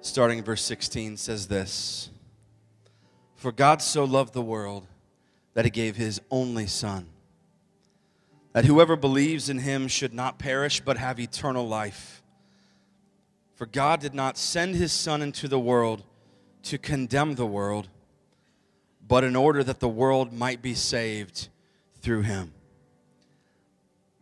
starting 0.00 0.38
in 0.38 0.44
verse 0.44 0.62
16, 0.62 1.16
says 1.16 1.48
this 1.48 2.10
For 3.36 3.52
God 3.52 3.82
so 3.82 4.04
loved 4.04 4.32
the 4.32 4.42
world 4.42 4.86
that 5.54 5.64
he 5.64 5.70
gave 5.70 5.96
his 5.96 6.20
only 6.30 6.66
Son, 6.66 7.06
that 8.52 8.64
whoever 8.64 8.96
believes 8.96 9.48
in 9.48 9.58
him 9.58 9.88
should 9.88 10.14
not 10.14 10.38
perish 10.38 10.80
but 10.80 10.96
have 10.96 11.20
eternal 11.20 11.66
life. 11.66 12.22
For 13.54 13.66
God 13.66 14.00
did 14.00 14.14
not 14.14 14.38
send 14.38 14.74
his 14.74 14.92
Son 14.92 15.20
into 15.20 15.46
the 15.46 15.60
world 15.60 16.02
to 16.62 16.78
condemn 16.78 17.34
the 17.34 17.46
world, 17.46 17.88
but 19.06 19.24
in 19.24 19.36
order 19.36 19.62
that 19.62 19.80
the 19.80 19.88
world 19.88 20.32
might 20.32 20.62
be 20.62 20.74
saved 20.74 21.48
through 22.00 22.22
him. 22.22 22.52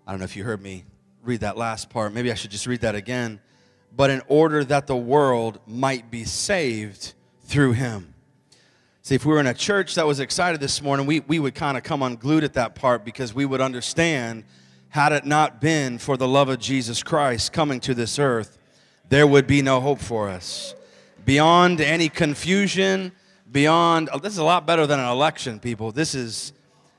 I 0.07 0.11
don't 0.11 0.21
know 0.21 0.25
if 0.25 0.37
you 0.37 0.45
heard 0.45 0.63
me 0.63 0.85
read 1.23 1.41
that 1.41 1.57
last 1.57 1.91
part. 1.91 2.13
Maybe 2.13 2.33
I 2.33 2.35
should 2.35 2.51
just 2.51 2.67
read 2.67 2.81
that 2.81 2.95
again. 2.95 3.41
But 3.95 4.11
in 4.11 4.23
order 4.29 4.65
that 4.65 4.87
the 4.87 4.97
world 4.97 5.59
might 5.67 6.11
be 6.11 6.25
saved 6.25 7.15
through 7.45 7.73
him. 7.73 8.15
See, 9.03 9.15
if 9.15 9.25
we 9.25 9.33
were 9.33 9.41
in 9.41 9.47
a 9.47 9.55
church 9.55 9.95
that 9.95 10.07
was 10.07 10.21
excited 10.21 10.61
this 10.61 10.83
morning, 10.83 11.07
we, 11.07 11.21
we 11.21 11.39
would 11.39 11.55
kind 11.55 11.77
of 11.77 11.83
come 11.83 12.03
unglued 12.03 12.45
at 12.45 12.55
that 12.55 12.75
part 12.75 13.05
because 13.05 13.33
we 13.33 13.47
would 13.47 13.61
understand 13.61 14.45
had 14.91 15.13
it 15.13 15.25
not 15.25 15.61
been 15.61 15.99
for 15.99 16.17
the 16.17 16.29
love 16.29 16.49
of 16.49 16.59
Jesus 16.59 17.03
Christ 17.03 17.53
coming 17.53 17.81
to 17.81 17.95
this 17.95 18.19
earth, 18.19 18.59
there 19.09 19.27
would 19.27 19.47
be 19.47 19.63
no 19.63 19.81
hope 19.81 20.01
for 20.01 20.29
us. 20.29 20.75
Beyond 21.25 21.81
any 21.81 22.09
confusion, 22.09 23.13
beyond 23.51 24.09
oh, 24.13 24.19
this 24.19 24.33
is 24.33 24.39
a 24.39 24.45
lot 24.45 24.67
better 24.67 24.87
than 24.87 25.01
an 25.01 25.09
election, 25.09 25.61
people. 25.61 25.93
This 25.93 26.15
is 26.15 26.53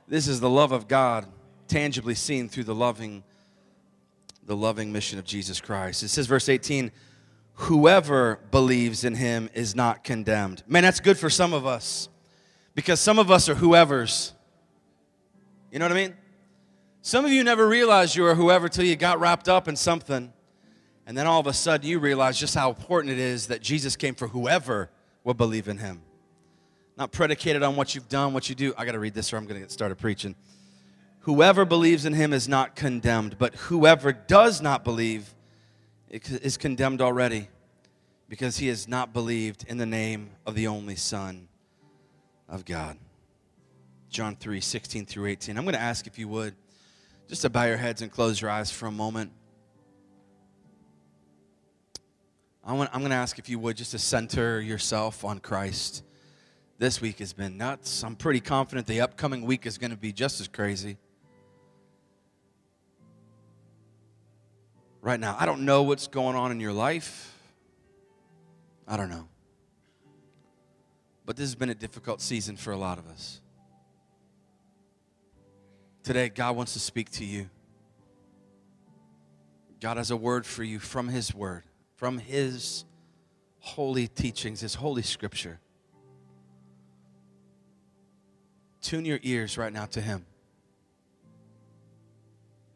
this 0.08 0.28
is 0.28 0.40
the 0.40 0.50
love 0.50 0.72
of 0.72 0.88
God 0.88 1.28
tangibly 1.68 2.16
seen 2.16 2.50
through 2.50 2.64
the 2.64 2.76
loving 2.76 3.24
the 4.50 4.58
loving 4.58 4.92
mission 4.92 5.20
of 5.20 5.26
Jesus 5.26 5.62
Christ. 5.62 6.02
It 6.02 6.08
says 6.08 6.26
verse 6.26 6.50
18, 6.50 6.92
whoever 7.54 8.40
believes 8.50 9.04
in 9.04 9.14
him 9.14 9.48
is 9.54 9.76
not 9.76 10.04
condemned. 10.04 10.64
Man, 10.68 10.82
that's 10.82 11.00
good 11.00 11.20
for 11.20 11.30
some 11.30 11.54
of 11.54 11.68
us 11.68 12.10
because 12.74 13.00
some 13.00 13.20
of 13.20 13.30
us 13.30 13.48
are 13.48 13.54
whoever's. 13.54 14.34
You 15.72 15.78
know 15.78 15.86
what 15.86 15.92
I 15.92 15.96
mean? 15.96 16.16
Some 17.04 17.26
of 17.26 17.32
you 17.32 17.44
never 17.44 17.68
realized 17.68 18.16
you 18.16 18.24
were 18.24 18.34
whoever 18.34 18.68
till 18.68 18.86
you 18.86 18.96
got 18.96 19.20
wrapped 19.20 19.48
up 19.48 19.68
in 19.68 19.76
something. 19.76 20.34
And 21.06 21.16
then 21.16 21.28
all 21.28 21.40
of 21.40 21.46
a 21.46 21.54
sudden 21.54 21.88
you 21.88 22.00
realize 22.00 22.40
just 22.40 22.56
how 22.56 22.70
important 22.70 23.14
it 23.14 23.20
is 23.20 23.48
that 23.48 23.62
Jesus 23.62 23.96
came 23.96 24.16
for 24.16 24.28
whoever 24.28 24.90
will 25.24 25.36
believe 25.36 25.68
in 25.68 25.78
him. 25.78 26.02
Not 26.98 27.12
predicated 27.12 27.62
on 27.62 27.76
what 27.76 27.94
you've 27.94 28.10
done, 28.10 28.34
what 28.34 28.50
you 28.50 28.56
do. 28.56 28.74
I 28.80 28.86
got 28.86 28.94
to 28.94 29.00
read 29.00 29.14
this 29.14 29.32
or 29.32 29.38
I'm 29.38 29.44
going 29.44 29.58
to 29.58 29.62
get 29.62 29.72
started 29.72 30.00
preaching. 30.00 30.36
Whoever 31.22 31.66
believes 31.66 32.06
in 32.06 32.14
him 32.14 32.34
is 32.34 32.48
not 32.48 32.76
condemned, 32.76 33.38
but 33.38 33.56
whoever 33.56 34.14
does 34.14 34.62
not 34.62 34.84
believe 34.84 35.36
is 36.10 36.58
condemned 36.58 37.02
already 37.02 37.50
because 38.30 38.58
he 38.58 38.68
has 38.68 38.88
not 38.88 39.12
believed 39.12 39.66
in 39.68 39.78
the 39.78 39.86
name 39.86 40.30
of 40.46 40.56
the 40.56 40.68
only 40.68 40.96
Son 40.96 41.48
of 42.48 42.64
God. 42.64 42.98
John 44.10 44.36
3 44.36 44.62
16 44.62 45.06
through 45.06 45.28
18. 45.28 45.58
I'm 45.58 45.66
going 45.66 45.76
to 45.76 45.82
ask 45.82 46.08
if 46.08 46.18
you 46.18 46.28
would 46.30 46.56
just 47.28 47.44
to 47.44 47.50
bow 47.50 47.66
your 47.66 47.78
heads 47.78 48.02
and 48.02 48.12
close 48.12 48.42
your 48.42 48.50
eyes 48.50 48.72
for 48.72 48.88
a 48.88 48.92
moment. 48.92 49.32
I 52.66 52.72
I'm 52.72 53.00
going 53.00 53.10
to 53.10 53.16
ask 53.16 53.40
if 53.40 53.50
you 53.50 53.60
would 53.60 53.78
just 53.78 53.92
to 53.92 54.00
center 54.00 54.62
yourself 54.62 55.26
on 55.26 55.40
Christ. 55.40 56.04
This 56.78 57.02
week 57.02 57.20
has 57.20 57.34
been 57.34 57.58
nuts. 57.58 58.04
I'm 58.04 58.16
pretty 58.16 58.40
confident 58.40 58.88
the 58.88 59.02
upcoming 59.02 59.44
week 59.44 59.66
is 59.66 59.78
going 59.78 59.92
to 59.92 59.98
be 59.98 60.14
just 60.14 60.40
as 60.40 60.48
crazy. 60.48 60.98
Right 65.02 65.20
now. 65.20 65.36
I 65.40 65.46
don't 65.46 65.62
know 65.62 65.84
what's 65.84 66.08
going 66.08 66.36
on 66.36 66.52
in 66.52 66.60
your 66.60 66.74
life. 66.74 67.36
I 68.88 68.98
don't 68.98 69.10
know. 69.10 69.28
But 71.26 71.36
this 71.36 71.48
has 71.48 71.56
been 71.56 71.70
a 71.70 71.76
difficult 71.76 72.22
season 72.22 72.58
for 72.58 72.72
a 72.72 72.78
lot 72.78 72.98
of 72.98 73.08
us. 73.08 73.42
Today, 76.04 76.30
God 76.30 76.56
wants 76.56 76.74
to 76.74 76.80
speak 76.80 77.12
to 77.12 77.26
you. 77.26 77.50
God 79.80 79.98
has 79.98 80.12
a 80.12 80.18
word 80.18 80.46
for 80.46 80.64
you 80.64 80.80
from 80.80 81.08
His 81.08 81.34
Word, 81.34 81.64
from 81.96 82.18
His 82.18 82.84
holy 83.60 84.08
teachings, 84.08 84.62
His 84.62 84.76
holy 84.76 85.04
scripture. 85.04 85.60
Tune 88.82 89.06
your 89.06 89.20
ears 89.22 89.58
right 89.58 89.72
now 89.72 89.86
to 89.86 90.02
Him. 90.02 90.26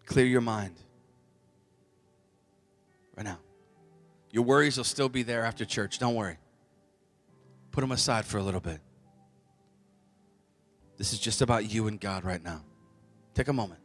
Clear 0.05 0.25
your 0.25 0.41
mind 0.41 0.75
right 3.15 3.25
now. 3.25 3.39
Your 4.31 4.43
worries 4.43 4.77
will 4.77 4.83
still 4.83 5.09
be 5.09 5.23
there 5.23 5.45
after 5.45 5.65
church. 5.65 5.99
Don't 5.99 6.15
worry. 6.15 6.37
Put 7.71 7.81
them 7.81 7.91
aside 7.91 8.25
for 8.25 8.37
a 8.37 8.43
little 8.43 8.59
bit. 8.59 8.79
This 10.97 11.13
is 11.13 11.19
just 11.19 11.41
about 11.41 11.71
you 11.71 11.87
and 11.87 11.99
God 11.99 12.23
right 12.23 12.43
now. 12.43 12.61
Take 13.33 13.47
a 13.47 13.53
moment. 13.53 13.79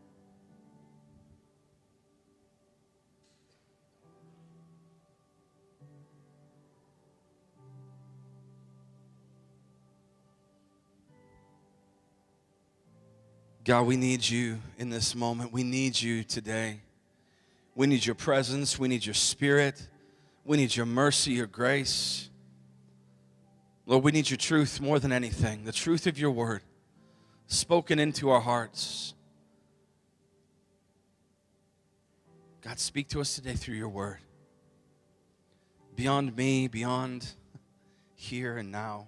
God, 13.64 13.82
we 13.82 13.98
need 13.98 14.26
you 14.26 14.60
in 14.78 14.88
this 14.88 15.14
moment. 15.14 15.52
We 15.52 15.62
need 15.62 16.00
you 16.00 16.24
today. 16.24 16.80
We 17.78 17.86
need 17.86 18.04
your 18.04 18.16
presence. 18.16 18.76
We 18.76 18.88
need 18.88 19.06
your 19.06 19.14
spirit. 19.14 19.86
We 20.44 20.56
need 20.56 20.74
your 20.74 20.84
mercy, 20.84 21.34
your 21.34 21.46
grace. 21.46 22.28
Lord, 23.86 24.02
we 24.02 24.10
need 24.10 24.28
your 24.28 24.36
truth 24.36 24.80
more 24.80 24.98
than 24.98 25.12
anything 25.12 25.62
the 25.62 25.70
truth 25.70 26.08
of 26.08 26.18
your 26.18 26.32
word 26.32 26.62
spoken 27.46 28.00
into 28.00 28.30
our 28.30 28.40
hearts. 28.40 29.14
God, 32.62 32.80
speak 32.80 33.06
to 33.10 33.20
us 33.20 33.36
today 33.36 33.54
through 33.54 33.76
your 33.76 33.88
word. 33.88 34.18
Beyond 35.94 36.36
me, 36.36 36.66
beyond 36.66 37.28
here 38.16 38.56
and 38.56 38.72
now, 38.72 39.06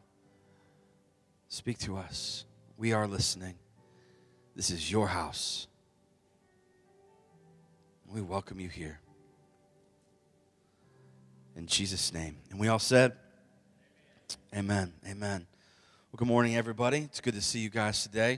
speak 1.49 1.79
to 1.79 1.97
us. 1.97 2.45
We 2.79 2.93
are 2.93 3.09
listening. 3.09 3.57
This 4.55 4.71
is 4.71 4.93
your 4.93 5.09
house. 5.09 5.67
We 8.12 8.22
welcome 8.22 8.59
you 8.59 8.69
here. 8.69 8.98
In 11.54 11.69
Jesus' 11.69 12.12
name. 12.12 12.38
And 12.50 12.59
we 12.59 12.66
all 12.66 12.81
said, 12.81 13.12
Amen. 14.53 14.93
Amen. 15.09 15.47
Well, 16.10 16.16
good 16.16 16.26
morning, 16.26 16.56
everybody. 16.56 16.98
It's 16.98 17.21
good 17.21 17.34
to 17.34 17.41
see 17.41 17.60
you 17.60 17.71
guys 17.71 18.03
today. 18.03 18.32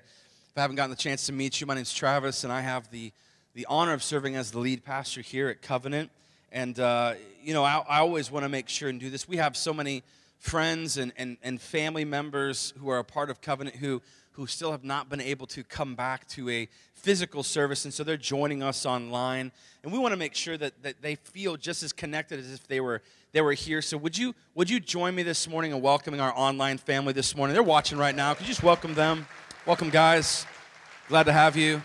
If 0.50 0.58
I 0.58 0.60
haven't 0.60 0.76
gotten 0.76 0.90
the 0.90 0.96
chance 0.96 1.24
to 1.24 1.32
meet 1.32 1.58
you, 1.58 1.66
my 1.66 1.72
name 1.72 1.82
is 1.82 1.94
Travis, 1.94 2.44
and 2.44 2.52
I 2.52 2.60
have 2.60 2.90
the, 2.90 3.12
the 3.54 3.64
honor 3.66 3.94
of 3.94 4.02
serving 4.02 4.36
as 4.36 4.50
the 4.50 4.58
lead 4.58 4.84
pastor 4.84 5.22
here 5.22 5.48
at 5.48 5.62
Covenant. 5.62 6.10
And, 6.50 6.78
uh, 6.78 7.14
you 7.42 7.54
know, 7.54 7.64
I, 7.64 7.82
I 7.88 8.00
always 8.00 8.30
want 8.30 8.44
to 8.44 8.50
make 8.50 8.68
sure 8.68 8.90
and 8.90 9.00
do 9.00 9.08
this. 9.08 9.26
We 9.26 9.38
have 9.38 9.56
so 9.56 9.72
many 9.72 10.02
friends 10.38 10.98
and, 10.98 11.14
and, 11.16 11.38
and 11.42 11.58
family 11.58 12.04
members 12.04 12.74
who 12.78 12.90
are 12.90 12.98
a 12.98 13.04
part 13.04 13.30
of 13.30 13.40
Covenant 13.40 13.76
who 13.76 14.02
who 14.32 14.46
still 14.46 14.70
have 14.70 14.84
not 14.84 15.08
been 15.08 15.20
able 15.20 15.46
to 15.46 15.62
come 15.62 15.94
back 15.94 16.26
to 16.26 16.48
a 16.48 16.68
physical 17.02 17.42
service, 17.42 17.84
and 17.84 17.92
so 17.92 18.04
they're 18.04 18.16
joining 18.16 18.62
us 18.62 18.86
online. 18.86 19.52
And 19.82 19.92
we 19.92 19.98
want 19.98 20.12
to 20.12 20.16
make 20.16 20.34
sure 20.34 20.56
that, 20.56 20.82
that 20.82 21.02
they 21.02 21.16
feel 21.16 21.56
just 21.56 21.82
as 21.82 21.92
connected 21.92 22.38
as 22.38 22.52
if 22.52 22.66
they 22.68 22.80
were 22.80 23.02
they 23.32 23.40
were 23.40 23.54
here. 23.54 23.82
So 23.82 23.96
would 23.96 24.16
you 24.16 24.34
would 24.54 24.70
you 24.70 24.78
join 24.78 25.14
me 25.14 25.22
this 25.22 25.48
morning 25.48 25.72
in 25.72 25.80
welcoming 25.80 26.20
our 26.20 26.32
online 26.36 26.78
family 26.78 27.12
this 27.12 27.34
morning? 27.34 27.54
They're 27.54 27.62
watching 27.62 27.98
right 27.98 28.14
now. 28.14 28.34
Could 28.34 28.46
you 28.46 28.52
just 28.52 28.62
welcome 28.62 28.94
them? 28.94 29.26
Welcome, 29.66 29.90
guys. 29.90 30.46
Glad 31.08 31.24
to 31.24 31.32
have 31.32 31.56
you. 31.56 31.82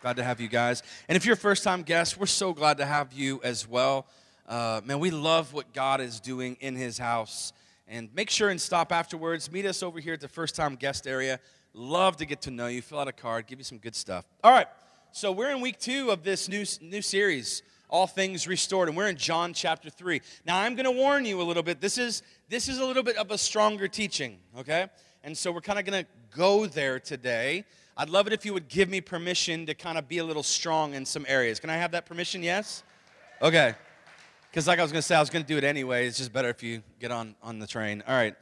Glad 0.00 0.16
to 0.16 0.24
have 0.24 0.40
you 0.40 0.48
guys. 0.48 0.82
And 1.08 1.16
if 1.16 1.26
you're 1.26 1.34
a 1.34 1.36
first 1.36 1.64
time 1.64 1.82
guest, 1.82 2.18
we're 2.18 2.26
so 2.26 2.52
glad 2.54 2.78
to 2.78 2.86
have 2.86 3.12
you 3.12 3.40
as 3.42 3.68
well. 3.68 4.06
Uh, 4.48 4.80
man, 4.84 5.00
we 5.00 5.10
love 5.10 5.52
what 5.52 5.72
God 5.74 6.00
is 6.00 6.20
doing 6.20 6.56
in 6.60 6.76
His 6.76 6.96
house. 6.96 7.52
And 7.88 8.08
make 8.14 8.30
sure 8.30 8.50
and 8.50 8.60
stop 8.60 8.92
afterwards. 8.92 9.50
Meet 9.50 9.66
us 9.66 9.82
over 9.82 9.98
here 9.98 10.12
at 10.12 10.20
the 10.20 10.28
first 10.28 10.54
time 10.54 10.76
guest 10.76 11.06
area. 11.06 11.40
Love 11.78 12.16
to 12.16 12.26
get 12.26 12.42
to 12.42 12.50
know 12.50 12.66
you. 12.66 12.82
Fill 12.82 12.98
out 12.98 13.06
a 13.06 13.12
card, 13.12 13.46
give 13.46 13.60
you 13.60 13.64
some 13.64 13.78
good 13.78 13.94
stuff. 13.94 14.24
All 14.42 14.50
right, 14.50 14.66
so 15.12 15.30
we're 15.30 15.50
in 15.50 15.60
week 15.60 15.78
two 15.78 16.10
of 16.10 16.24
this 16.24 16.48
new, 16.48 16.64
new 16.80 17.00
series, 17.00 17.62
All 17.88 18.08
Things 18.08 18.48
Restored, 18.48 18.88
and 18.88 18.96
we're 18.96 19.06
in 19.06 19.16
John 19.16 19.52
chapter 19.52 19.88
3. 19.88 20.20
Now, 20.44 20.58
I'm 20.58 20.74
going 20.74 20.86
to 20.86 20.90
warn 20.90 21.24
you 21.24 21.40
a 21.40 21.44
little 21.44 21.62
bit. 21.62 21.80
This 21.80 21.96
is, 21.96 22.24
this 22.48 22.68
is 22.68 22.78
a 22.78 22.84
little 22.84 23.04
bit 23.04 23.16
of 23.16 23.30
a 23.30 23.38
stronger 23.38 23.86
teaching, 23.86 24.38
okay? 24.58 24.88
And 25.22 25.38
so 25.38 25.52
we're 25.52 25.60
kind 25.60 25.78
of 25.78 25.84
going 25.84 26.02
to 26.02 26.10
go 26.36 26.66
there 26.66 26.98
today. 26.98 27.64
I'd 27.96 28.10
love 28.10 28.26
it 28.26 28.32
if 28.32 28.44
you 28.44 28.52
would 28.54 28.66
give 28.66 28.88
me 28.88 29.00
permission 29.00 29.64
to 29.66 29.74
kind 29.74 29.98
of 29.98 30.08
be 30.08 30.18
a 30.18 30.24
little 30.24 30.42
strong 30.42 30.94
in 30.94 31.06
some 31.06 31.24
areas. 31.28 31.60
Can 31.60 31.70
I 31.70 31.76
have 31.76 31.92
that 31.92 32.06
permission? 32.06 32.42
Yes? 32.42 32.82
Okay. 33.40 33.72
Because, 34.50 34.66
like 34.66 34.80
I 34.80 34.82
was 34.82 34.90
going 34.90 35.02
to 35.02 35.06
say, 35.06 35.14
I 35.14 35.20
was 35.20 35.30
going 35.30 35.44
to 35.44 35.48
do 35.48 35.58
it 35.58 35.62
anyway. 35.62 36.08
It's 36.08 36.18
just 36.18 36.32
better 36.32 36.48
if 36.48 36.60
you 36.60 36.82
get 36.98 37.12
on, 37.12 37.36
on 37.40 37.60
the 37.60 37.68
train. 37.68 38.02
All 38.08 38.16
right. 38.16 38.34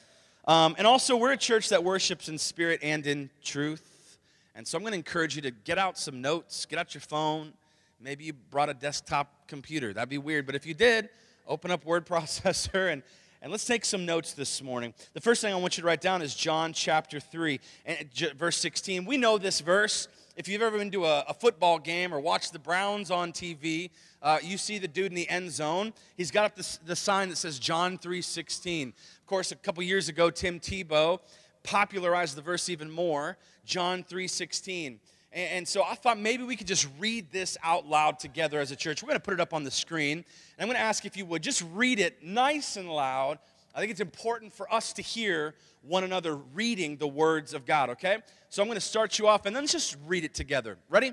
Um, 0.47 0.77
and 0.79 0.87
also, 0.87 1.17
we're 1.17 1.33
a 1.33 1.37
church 1.37 1.71
that 1.71 1.83
worships 1.83 2.29
in 2.29 2.39
spirit 2.39 2.81
and 2.83 3.07
in 3.07 3.31
truth. 3.43 4.19
And 4.55 4.67
so 4.67 4.79
I'm 4.79 4.83
going 4.83 4.93
to 4.93 4.99
encourage 4.99 5.35
you 5.35 5.43
to 5.43 5.51
get 5.51 5.77
out 5.77 5.99
some 5.99 6.23
notes, 6.23 6.67
get 6.67 6.79
out 6.79 6.95
your 6.95 7.01
phone. 7.01 7.53
Maybe 8.01 8.25
you 8.25 8.33
brought 8.33 8.69
a 8.69 8.75
desktop 8.75 9.49
computer. 9.49 9.93
That'd 9.93 10.09
be 10.09 10.19
weird. 10.19 10.47
But 10.47 10.55
if 10.55 10.65
you 10.65 10.75
did, 10.75 11.09
open 11.47 11.71
up 11.71 11.85
word 11.85 12.07
processor 12.09 12.93
and 12.93 13.03
and 13.43 13.53
let's 13.53 13.67
take 13.67 13.85
some 13.85 14.07
notes 14.07 14.33
this 14.33 14.63
morning. 14.63 14.95
The 15.13 15.21
first 15.21 15.41
thing 15.43 15.53
I 15.53 15.57
want 15.57 15.77
you 15.77 15.83
to 15.83 15.87
write 15.87 16.01
down 16.01 16.23
is 16.23 16.35
John 16.35 16.73
chapter 16.73 17.21
3 17.21 17.61
and 17.85 18.11
verse 18.37 18.57
16. 18.57 19.05
We 19.05 19.19
know 19.19 19.39
this 19.39 19.61
verse. 19.61 20.09
If 20.37 20.49
you've 20.49 20.61
ever 20.61 20.77
been 20.77 20.91
to 20.91 21.07
a, 21.07 21.25
a 21.29 21.33
football 21.33 21.79
game 21.79 22.13
or 22.13 22.21
watched 22.21 22.53
the 22.53 22.59
Browns 22.59 23.11
on 23.11 23.33
TV, 23.33 23.89
uh, 24.21 24.37
you 24.43 24.59
see 24.59 24.77
the 24.77 24.87
dude 24.87 25.07
in 25.07 25.15
the 25.15 25.27
end 25.31 25.51
zone. 25.51 25.95
He's 26.15 26.31
got 26.31 26.45
up 26.45 26.55
the, 26.55 26.79
the 26.85 26.95
sign 26.95 27.31
that 27.31 27.37
says 27.37 27.59
John 27.59 27.97
3:16. 27.97 28.89
Of 28.89 29.27
course, 29.27 29.51
a 29.51 29.57
couple 29.57 29.83
years 29.83 30.11
ago, 30.11 30.29
Tim 30.29 30.61
Tebow 30.61 31.21
popularized 31.63 32.37
the 32.37 32.43
verse 32.43 32.69
even 32.69 32.91
more. 32.91 33.39
John 33.65 34.05
3:16. 34.05 34.99
And, 35.33 35.51
and 35.51 35.67
so 35.67 35.83
I 35.83 35.95
thought 35.95 36.19
maybe 36.19 36.43
we 36.43 36.55
could 36.55 36.67
just 36.67 36.87
read 36.99 37.33
this 37.33 37.57
out 37.63 37.87
loud 37.87 38.19
together 38.19 38.61
as 38.61 38.71
a 38.71 38.77
church. 38.77 39.03
We're 39.03 39.09
going 39.09 39.21
to 39.21 39.25
put 39.25 39.33
it 39.33 39.41
up 39.41 39.55
on 39.55 39.65
the 39.65 39.71
screen. 39.71 40.19
And 40.19 40.25
I'm 40.61 40.67
going 40.67 40.77
to 40.77 40.83
ask 40.83 41.07
if 41.07 41.17
you 41.17 41.25
would 41.25 41.43
just 41.43 41.65
read 41.73 41.99
it 41.99 42.23
nice 42.23 42.77
and 42.77 42.91
loud. 42.91 43.39
I 43.77 43.81
think 43.81 43.91
it's 43.91 44.01
important 44.01 44.55
for 44.55 44.73
us 44.73 44.95
to 44.95 45.03
hear 45.03 45.55
one 45.83 46.03
another 46.03 46.35
reading 46.35 46.97
the 46.97 47.07
words 47.07 47.53
of 47.53 47.67
God, 47.67 47.91
okay? 47.91 48.17
So 48.49 48.63
I'm 48.63 48.69
going 48.69 48.77
to 48.77 48.81
start 48.81 49.19
you 49.19 49.29
off 49.29 49.45
and 49.45 49.55
then 49.55 49.65
let's 49.65 49.73
just 49.73 49.99
read 50.07 50.25
it 50.25 50.33
together. 50.33 50.79
Ready? 50.89 51.13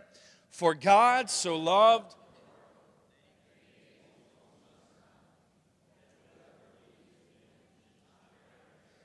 For 0.50 0.74
God 0.74 1.30
so 1.30 1.58
loved 1.58 2.16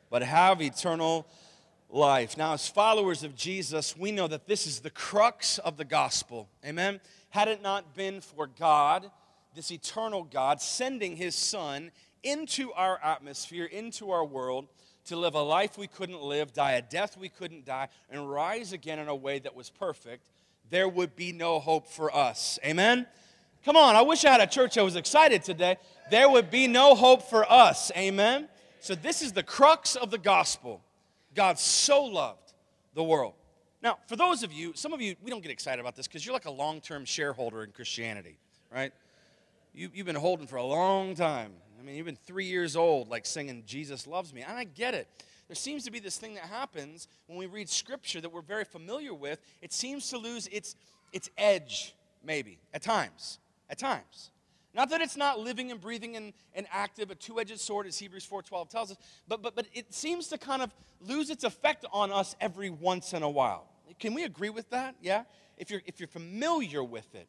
but 0.09 0.23
have 0.23 0.63
eternal 0.63 1.27
life. 1.91 2.37
Now, 2.37 2.53
as 2.53 2.69
followers 2.69 3.25
of 3.25 3.35
Jesus, 3.35 3.97
we 3.97 4.13
know 4.13 4.29
that 4.29 4.47
this 4.47 4.69
is 4.69 4.81
the 4.81 4.91
crux 4.91 5.59
of 5.59 5.77
the 5.77 5.85
gospel. 5.85 6.49
Amen? 6.65 7.01
Had 7.31 7.49
it 7.49 7.61
not 7.61 7.97
been 7.97 8.21
for 8.21 8.47
God, 8.47 9.11
this 9.57 9.73
eternal 9.73 10.23
God, 10.23 10.61
sending 10.61 11.17
his 11.17 11.35
Son 11.35 11.91
into 12.23 12.73
our 12.73 12.99
atmosphere, 13.03 13.65
into 13.65 14.11
our 14.11 14.25
world, 14.25 14.67
to 15.07 15.17
live 15.17 15.35
a 15.35 15.43
life 15.43 15.79
we 15.79 15.87
couldn't 15.87 16.23
live, 16.23 16.53
die 16.53 16.73
a 16.73 16.83
death 16.83 17.17
we 17.17 17.29
couldn't 17.29 17.65
die, 17.65 17.89
and 18.11 18.31
rise 18.31 18.73
again 18.73 18.99
in 18.99 19.09
a 19.09 19.15
way 19.15 19.39
that 19.39 19.55
was 19.55 19.71
perfect, 19.71 20.29
there 20.71 20.89
would 20.89 21.17
be 21.17 21.33
no 21.33 21.59
hope 21.59 21.89
for 21.89 22.15
us. 22.15 22.59
Amen? 22.65 23.07
Come 23.65 23.77
on, 23.77 23.97
I 23.97 24.03
wish 24.03 24.25
I 24.25 24.31
had 24.31 24.41
a 24.41 24.47
church 24.47 24.75
that 24.75 24.85
was 24.85 24.97
excited 24.97 25.43
today. 25.43 25.77
There 26.11 26.29
would 26.29 26.51
be 26.51 26.67
no 26.67 26.95
hope 26.95 27.23
for 27.23 27.51
us. 27.51 27.91
Amen? 27.97 28.49
So, 28.81 28.95
this 28.95 29.23
is 29.23 29.33
the 29.33 29.43
crux 29.43 29.97
of 29.97 30.11
the 30.11 30.19
gospel. 30.19 30.83
God 31.35 31.59
so 31.59 32.05
loved 32.05 32.53
the 32.95 33.03
world. 33.03 33.35
Now, 33.83 33.99
for 34.07 34.17
those 34.17 34.43
of 34.43 34.53
you, 34.53 34.73
some 34.75 34.93
of 34.93 35.01
you, 35.01 35.15
we 35.23 35.31
don't 35.31 35.43
get 35.43 35.53
excited 35.53 35.81
about 35.81 35.97
this 35.97 36.07
because 36.07 36.25
you're 36.25 36.33
like 36.33 36.47
a 36.47 36.51
long 36.51 36.81
term 36.81 37.05
shareholder 37.05 37.65
in 37.65 37.71
Christianity, 37.71 38.39
right? 38.73 38.93
You, 39.75 39.91
you've 39.95 40.07
been 40.07 40.17
holding 40.17 40.47
for 40.47 40.57
a 40.57 40.65
long 40.65 41.15
time. 41.15 41.53
I 41.79 41.83
mean, 41.83 42.05
been 42.05 42.17
three 42.17 42.47
years 42.47 42.77
old, 42.77 43.09
like 43.09 43.27
singing, 43.27 43.63
Jesus 43.67 44.07
loves 44.07 44.35
me. 44.35 44.43
And 44.43 44.57
I 44.57 44.65
get 44.65 44.95
it. 44.95 45.09
There 45.49 45.55
seems 45.55 45.85
to 45.85 45.91
be 45.91 45.99
this 45.99 46.19
thing 46.19 46.35
that 46.35 46.45
happens 46.45 47.09
when 47.27 47.39
we 47.39 47.47
read 47.47 47.69
scripture 47.69 48.21
that 48.21 48.33
we're 48.33 48.43
very 48.43 48.65
familiar 48.65 49.15
with. 49.15 49.41
It 49.63 49.73
seems 49.73 50.11
to 50.11 50.19
lose 50.19 50.47
its, 50.49 50.77
its 51.13 51.31
edge, 51.39 51.95
maybe, 52.23 52.59
at 52.75 52.83
times. 52.83 53.39
At 53.71 53.79
times. 53.79 54.31
Not 54.75 54.91
that 54.91 55.01
it's 55.01 55.17
not 55.17 55.41
living 55.41 55.71
and 55.71 55.81
breathing 55.81 56.17
and, 56.17 56.33
and 56.55 56.67
active, 56.71 57.11
a 57.11 57.15
two-edged 57.15 57.59
sword, 57.59 57.87
as 57.87 57.99
Hebrews 57.99 58.27
4.12 58.31 58.69
tells 58.69 58.91
us, 58.91 58.99
but, 59.27 59.43
but, 59.43 59.57
but 59.57 59.67
it 59.73 59.95
seems 59.95 60.29
to 60.29 60.39
kind 60.39 60.61
of 60.61 60.75
lose 61.01 61.31
its 61.31 61.45
effect 61.45 61.87
on 61.93 62.13
us 62.13 62.37
every 62.41 62.71
once 62.71 63.15
in 63.15 63.23
a 63.23 63.31
while. 63.31 63.67
Can 63.99 64.13
we 64.13 64.25
agree 64.25 64.51
with 64.51 64.69
that? 64.71 64.95
Yeah? 65.01 65.25
If 65.57 65.71
you're, 65.71 65.81
if 65.87 65.99
you're 65.99 66.09
familiar 66.09 66.85
with 66.85 67.15
it. 67.15 67.27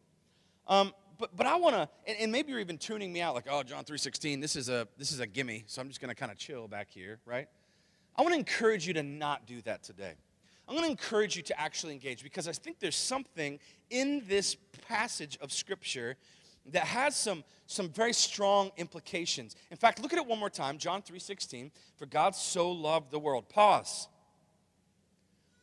Um, 0.68 0.94
but, 1.20 1.36
but 1.36 1.46
I 1.46 1.58
want 1.58 1.76
to, 1.76 1.90
and, 2.08 2.18
and, 2.18 2.32
maybe 2.32 2.52
you're 2.52 2.62
even 2.62 2.78
tuning 2.78 3.12
me 3.12 3.22
out 3.22 3.36
like, 3.36 3.46
oh, 3.50 3.62
John 3.62 3.84
3.16, 3.84 4.42
this 4.42 4.56
is 4.56 4.70
a, 4.70 4.88
this 4.98 5.12
is 5.12 5.20
a 5.20 5.28
gimme, 5.28 5.66
so 5.68 5.82
I'm 5.82 5.90
just 5.90 6.00
going 6.00 6.10
to 6.10 6.16
kind 6.16 6.32
of 6.32 6.38
chill 6.38 6.68
back 6.68 6.88
here, 6.90 7.20
right? 7.26 7.48
I 8.16 8.22
want 8.22 8.34
to 8.34 8.40
encourage 8.40 8.88
you 8.88 8.94
to 8.94 9.04
not 9.04 9.46
do 9.46 9.62
that 9.64 9.84
today. 9.84 10.14
I'm 10.68 10.76
going 10.76 10.86
to 10.86 10.92
encourage 10.92 11.36
you 11.36 11.42
to 11.44 11.60
actually 11.60 11.94
engage 11.94 12.24
because 12.24 12.48
I 12.48 12.52
think 12.54 12.80
there's 12.80 12.96
something 12.96 13.60
in 13.90 14.24
this 14.28 14.56
passage 14.88 15.38
of 15.42 15.52
Scripture 15.52 16.16
that 16.68 16.84
has 16.84 17.16
some, 17.16 17.44
some 17.66 17.90
very 17.90 18.14
strong 18.14 18.72
implications. 18.78 19.56
In 19.72 19.78
fact, 19.78 20.02
look 20.02 20.14
at 20.14 20.20
it 20.20 20.26
one 20.26 20.40
more 20.40 20.50
time, 20.50 20.78
John 20.78 21.02
3:16. 21.02 21.72
For 21.98 22.06
God 22.06 22.36
so 22.36 22.72
loved 22.72 23.12
the 23.12 23.18
world. 23.18 23.50
Pause. 23.50 24.10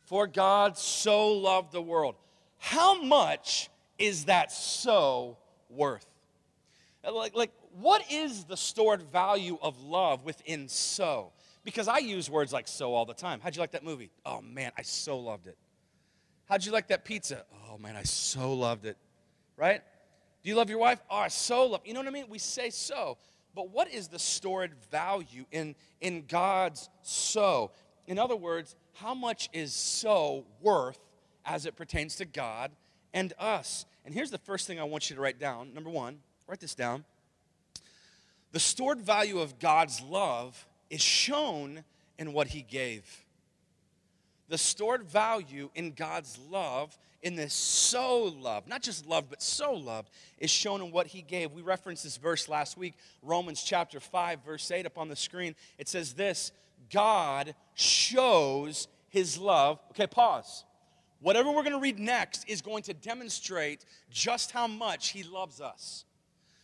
For 0.05 0.27
God 0.27 0.77
so 0.77 1.31
loved 1.31 1.71
the 1.71 1.81
world. 1.81 2.15
How 2.57 3.01
much 3.01 3.69
is 3.97 4.25
that 4.25 4.51
so 4.51 5.37
worth? 5.69 6.05
Like, 7.03 7.35
like 7.35 7.51
what 7.79 8.03
is 8.11 8.45
the 8.45 8.57
stored 8.57 9.01
value 9.01 9.57
of 9.61 9.81
love 9.81 10.23
within 10.23 10.67
so? 10.67 11.31
Because 11.63 11.87
I 11.87 11.97
use 11.99 12.29
words 12.29 12.53
like 12.53 12.67
so 12.67 12.93
all 12.93 13.05
the 13.05 13.13
time. 13.13 13.39
How'd 13.41 13.55
you 13.55 13.61
like 13.61 13.71
that 13.71 13.83
movie? 13.83 14.11
Oh 14.25 14.41
man, 14.41 14.71
I 14.77 14.81
so 14.81 15.19
loved 15.19 15.47
it. 15.47 15.57
How'd 16.49 16.65
you 16.65 16.71
like 16.71 16.87
that 16.87 17.05
pizza? 17.05 17.43
Oh 17.69 17.77
man, 17.77 17.95
I 17.95 18.03
so 18.03 18.53
loved 18.53 18.85
it. 18.85 18.97
Right? 19.57 19.81
Do 20.43 20.49
you 20.49 20.55
love 20.55 20.69
your 20.69 20.79
wife? 20.79 21.01
Oh, 21.09 21.17
I 21.17 21.27
so 21.27 21.65
love. 21.65 21.81
You 21.83 21.93
know 21.93 21.99
what 21.99 22.07
I 22.07 22.11
mean? 22.11 22.25
We 22.29 22.39
say 22.39 22.69
so. 22.69 23.17
But 23.53 23.71
what 23.71 23.91
is 23.91 24.07
the 24.07 24.19
stored 24.19 24.73
value 24.91 25.45
in, 25.51 25.75
in 25.99 26.25
God's 26.27 26.89
so? 27.01 27.71
In 28.05 28.19
other 28.19 28.35
words, 28.35 28.75
how 28.93 29.13
much 29.13 29.49
is 29.51 29.73
so 29.73 30.45
worth 30.61 30.99
as 31.43 31.65
it 31.65 31.75
pertains 31.75 32.15
to 32.17 32.25
God 32.25 32.71
and 33.13 33.33
us? 33.39 33.85
And 34.07 34.15
here's 34.15 34.31
the 34.31 34.37
first 34.37 34.67
thing 34.67 34.79
I 34.79 34.85
want 34.85 35.09
you 35.09 35.17
to 35.17 35.21
write 35.21 35.37
down. 35.37 35.73
Number 35.73 35.89
one, 35.89 36.19
write 36.47 36.61
this 36.61 36.73
down. 36.73 37.03
The 38.53 38.59
stored 38.59 39.01
value 39.01 39.39
of 39.39 39.59
God's 39.59 40.01
love 40.01 40.65
is 40.89 41.01
shown 41.01 41.83
in 42.17 42.31
what 42.31 42.47
He 42.47 42.61
gave. 42.61 43.03
The 44.47 44.57
stored 44.57 45.03
value 45.03 45.69
in 45.75 45.91
God's 45.91 46.39
love 46.49 46.97
in 47.21 47.35
this 47.35 47.53
so 47.53 48.33
love, 48.39 48.65
not 48.65 48.81
just 48.81 49.05
love, 49.05 49.25
but 49.29 49.41
so 49.41 49.73
loved, 49.73 50.09
is 50.37 50.49
shown 50.49 50.81
in 50.81 50.91
what 50.91 51.07
he 51.07 51.21
gave. 51.21 51.51
We 51.51 51.61
referenced 51.61 52.03
this 52.03 52.15
verse 52.15 52.47
last 52.47 52.77
week, 52.77 52.93
Romans 53.21 53.61
chapter 53.61 53.99
5, 53.99 54.39
verse 54.45 54.71
8 54.71 54.85
up 54.85 54.97
on 54.97 55.09
the 55.09 55.17
screen. 55.17 55.53
It 55.77 55.89
says 55.89 56.13
this 56.13 56.53
God 56.89 57.55
shows 57.73 58.87
his 59.09 59.37
love. 59.37 59.79
Okay, 59.91 60.07
pause. 60.07 60.63
Whatever 61.19 61.49
we're 61.49 61.63
going 61.63 61.73
to 61.73 61.79
read 61.79 61.99
next 61.99 62.47
is 62.47 62.61
going 62.61 62.83
to 62.83 62.93
demonstrate 62.93 63.85
just 64.11 64.51
how 64.51 64.67
much 64.67 65.09
he 65.09 65.23
loves 65.23 65.59
us. 65.61 66.05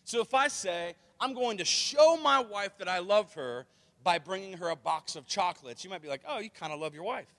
So 0.03 0.21
if 0.21 0.33
I 0.33 0.47
say, 0.47 0.95
I'm 1.19 1.33
going 1.33 1.57
to 1.57 1.65
show 1.65 2.17
my 2.17 2.39
wife 2.39 2.77
that 2.77 2.87
I 2.87 2.99
love 2.99 3.33
her 3.33 3.65
by 4.03 4.19
bringing 4.19 4.53
her 4.57 4.69
a 4.69 4.75
box 4.75 5.15
of 5.15 5.25
chocolates, 5.25 5.83
you 5.83 5.89
might 5.89 6.01
be 6.01 6.07
like, 6.07 6.21
oh, 6.27 6.39
you 6.39 6.49
kind 6.49 6.73
of 6.73 6.79
love 6.79 6.93
your 6.93 7.03
wife. 7.03 7.33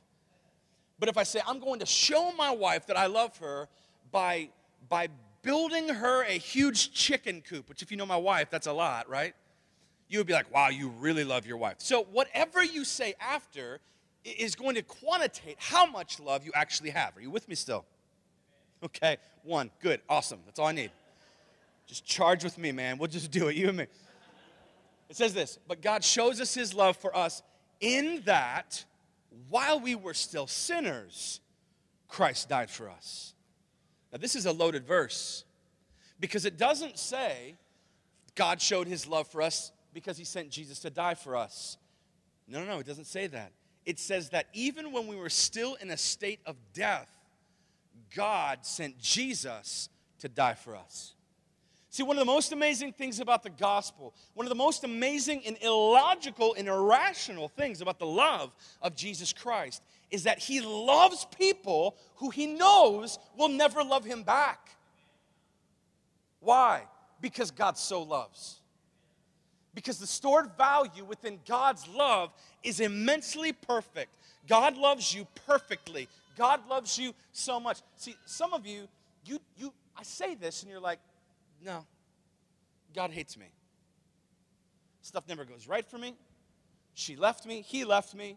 But 0.99 1.09
if 1.09 1.18
I 1.18 1.23
say, 1.23 1.40
I'm 1.47 1.61
going 1.61 1.80
to 1.80 1.87
show 1.87 2.33
my 2.33 2.50
wife 2.50 2.87
that 2.87 2.97
I 2.97 3.06
love 3.06 3.37
her 3.38 3.68
by, 4.11 4.49
by 4.88 5.09
building 5.42 5.88
her 5.88 6.23
a 6.25 6.38
huge 6.38 6.92
chicken 6.92 7.42
coop, 7.42 7.68
which, 7.68 7.83
if 7.83 7.90
you 7.90 7.97
know 7.97 8.06
my 8.06 8.16
wife, 8.16 8.49
that's 8.50 8.66
a 8.66 8.73
lot, 8.73 9.09
right? 9.09 9.35
You 10.09 10.18
would 10.18 10.26
be 10.26 10.33
like, 10.33 10.52
wow, 10.52 10.68
you 10.68 10.88
really 10.88 11.25
love 11.25 11.47
your 11.47 11.56
wife. 11.56 11.76
So, 11.78 12.04
whatever 12.04 12.62
you 12.62 12.85
say 12.85 13.14
after 13.21 13.80
is 14.25 14.54
going 14.54 14.75
to 14.75 14.83
quantitate 14.83 15.57
how 15.59 15.87
much 15.87 16.19
love 16.19 16.45
you 16.45 16.52
actually 16.54 16.90
have. 16.90 17.16
Are 17.16 17.21
you 17.21 17.31
with 17.31 17.49
me 17.49 17.54
still? 17.54 17.85
Okay, 18.83 19.19
one, 19.43 19.71
good, 19.81 20.00
awesome. 20.09 20.40
That's 20.47 20.59
all 20.59 20.66
I 20.66 20.73
need. 20.73 20.90
Just 21.87 22.04
charge 22.04 22.45
with 22.45 22.59
me, 22.59 22.73
man. 22.73 22.99
We'll 22.99 23.09
just 23.09 23.31
do 23.31 23.49
it, 23.49 23.57
you 23.57 23.69
and 23.69 23.78
me. 23.78 23.87
It 25.09 25.16
says 25.16 25.35
this, 25.35 25.59
but 25.69 25.83
God 25.83 26.02
shows 26.02 26.40
us 26.40 26.54
his 26.54 26.75
love 26.75 26.97
for 26.97 27.14
us 27.16 27.43
in 27.81 28.23
that 28.25 28.85
while 29.49 29.78
we 29.81 29.95
were 29.95 30.14
still 30.14 30.47
sinners, 30.47 31.40
Christ 32.09 32.49
died 32.49 32.71
for 32.71 32.88
us. 32.88 33.35
Now, 34.12 34.19
this 34.19 34.37
is 34.37 34.47
a 34.47 34.52
loaded 34.52 34.87
verse 34.87 35.45
because 36.21 36.45
it 36.45 36.57
doesn't 36.57 36.99
say 36.99 37.57
God 38.35 38.61
showed 38.61 38.87
his 38.87 39.07
love 39.07 39.28
for 39.28 39.43
us 39.43 39.73
because 39.93 40.16
he 40.16 40.25
sent 40.25 40.50
Jesus 40.50 40.78
to 40.81 40.90
die 40.90 41.14
for 41.14 41.37
us. 41.37 41.76
No, 42.49 42.61
no, 42.61 42.66
no, 42.66 42.78
it 42.78 42.87
doesn't 42.87 43.07
say 43.07 43.26
that. 43.28 43.52
It 43.87 43.99
says 43.99 44.31
that 44.31 44.47
even 44.53 44.93
when 44.93 45.07
we 45.07 45.17
were 45.17 45.31
still 45.31 45.75
in 45.75 45.91
a 45.91 45.97
state 45.97 46.41
of 46.47 46.57
death, 46.73 47.09
God 48.14 48.64
sent 48.64 48.99
Jesus 48.99 49.88
to 50.21 50.29
die 50.29 50.55
for 50.55 50.76
us. 50.76 51.14
See, 51.91 52.03
one 52.03 52.17
of 52.17 52.21
the 52.21 52.33
most 52.33 52.50
amazing 52.50 52.93
things 52.93 53.21
about 53.21 53.45
the 53.45 53.50
gospel, 53.50 54.14
one 54.35 54.47
of 54.47 54.49
the 54.49 54.57
most 54.57 54.83
amazing 54.83 55.43
and 55.47 55.57
illogical 55.62 56.55
and 56.59 56.67
irrational 56.67 57.47
things 57.47 57.81
about 57.81 58.00
the 58.00 58.07
love 58.07 58.53
of 58.83 58.97
Jesus 58.97 59.33
Christ 59.33 59.81
is 60.11 60.25
that 60.25 60.41
he 60.41 60.61
loves 60.61 61.25
people 61.38 61.97
who 62.17 62.31
he 62.31 62.47
knows 62.47 63.19
will 63.38 63.49
never 63.49 63.85
love 63.85 64.05
him 64.05 64.25
back. 64.25 64.71
Why? 66.41 66.83
Because 67.21 67.53
God 67.53 67.79
so 67.79 68.03
loves. 68.03 68.61
Because 69.75 69.99
the 69.99 70.07
stored 70.07 70.50
value 70.57 71.04
within 71.04 71.40
God's 71.47 71.88
love 71.88 72.31
is 72.62 72.81
immensely 72.81 73.52
perfect. 73.52 74.14
God 74.47 74.76
loves 74.76 75.14
you 75.14 75.26
perfectly. 75.47 76.09
God 76.37 76.69
loves 76.69 76.99
you 76.99 77.14
so 77.33 77.59
much. 77.59 77.78
See, 77.97 78.16
some 78.25 78.52
of 78.52 78.66
you, 78.66 78.88
you, 79.25 79.40
you, 79.57 79.73
I 79.97 80.02
say 80.02 80.35
this 80.35 80.62
and 80.62 80.71
you're 80.71 80.81
like, 80.81 80.99
no, 81.64 81.85
God 82.95 83.11
hates 83.11 83.37
me. 83.37 83.47
Stuff 85.02 85.25
never 85.28 85.45
goes 85.45 85.66
right 85.69 85.87
for 85.87 85.99
me. 85.99 86.14
She 86.95 87.16
left 87.16 87.47
me. 87.47 87.62
He 87.62 87.85
left 87.85 88.14
me. 88.14 88.37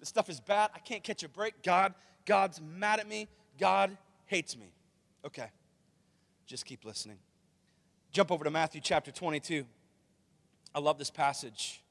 This 0.00 0.08
stuff 0.08 0.28
is 0.28 0.40
bad. 0.40 0.70
I 0.74 0.78
can't 0.78 1.02
catch 1.02 1.22
a 1.22 1.28
break. 1.28 1.62
God, 1.62 1.94
God's 2.24 2.60
mad 2.60 3.00
at 3.00 3.08
me. 3.08 3.28
God 3.58 3.96
hates 4.26 4.56
me. 4.56 4.72
Okay. 5.24 5.50
Just 6.46 6.64
keep 6.64 6.84
listening. 6.84 7.18
Jump 8.10 8.30
over 8.30 8.44
to 8.44 8.50
Matthew 8.50 8.80
chapter 8.80 9.10
22. 9.10 9.64
I 10.74 10.80
love 10.80 10.98
this 10.98 11.10
passage. 11.10 11.82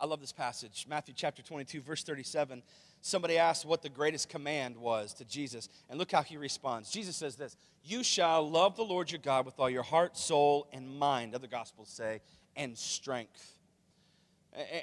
I 0.00 0.06
love 0.06 0.20
this 0.20 0.32
passage. 0.32 0.86
Matthew 0.88 1.14
chapter 1.16 1.42
22, 1.42 1.80
verse 1.80 2.02
37. 2.02 2.62
Somebody 3.00 3.38
asked 3.38 3.64
what 3.64 3.82
the 3.82 3.88
greatest 3.88 4.28
command 4.28 4.76
was 4.76 5.14
to 5.14 5.24
Jesus, 5.24 5.68
and 5.88 5.98
look 5.98 6.10
how 6.10 6.22
he 6.22 6.36
responds. 6.36 6.90
Jesus 6.90 7.16
says 7.16 7.36
this 7.36 7.56
You 7.82 8.02
shall 8.02 8.48
love 8.48 8.76
the 8.76 8.84
Lord 8.84 9.10
your 9.10 9.20
God 9.20 9.46
with 9.46 9.58
all 9.58 9.70
your 9.70 9.82
heart, 9.82 10.16
soul, 10.16 10.68
and 10.72 10.98
mind, 10.98 11.34
other 11.34 11.46
gospels 11.46 11.88
say, 11.88 12.20
and 12.56 12.76
strength. 12.76 13.54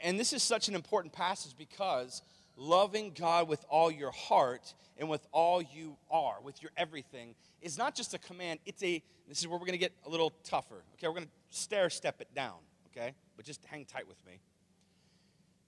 And 0.03 0.19
this 0.19 0.31
is 0.31 0.43
such 0.43 0.69
an 0.69 0.75
important 0.75 1.13
passage 1.13 1.55
because 1.57 2.21
loving 2.55 3.11
God 3.17 3.47
with 3.49 3.65
all 3.69 3.91
your 3.91 4.11
heart 4.11 4.73
and 4.97 5.09
with 5.09 5.25
all 5.31 5.61
you 5.61 5.97
are, 6.09 6.35
with 6.41 6.61
your 6.61 6.71
everything, 6.77 7.35
is 7.61 7.77
not 7.77 7.95
just 7.95 8.13
a 8.13 8.19
command, 8.19 8.59
it's 8.65 8.81
a, 8.83 9.03
this 9.27 9.39
is 9.39 9.47
where 9.47 9.57
we're 9.57 9.65
going 9.65 9.73
to 9.73 9.77
get 9.77 9.91
a 10.05 10.09
little 10.09 10.31
tougher. 10.43 10.83
Okay, 10.93 11.07
we're 11.07 11.15
going 11.15 11.25
to 11.25 11.31
stair 11.49 11.89
step 11.89 12.21
it 12.21 12.33
down, 12.33 12.55
okay? 12.95 13.13
But 13.35 13.45
just 13.45 13.63
hang 13.65 13.85
tight 13.85 14.07
with 14.07 14.23
me. 14.25 14.39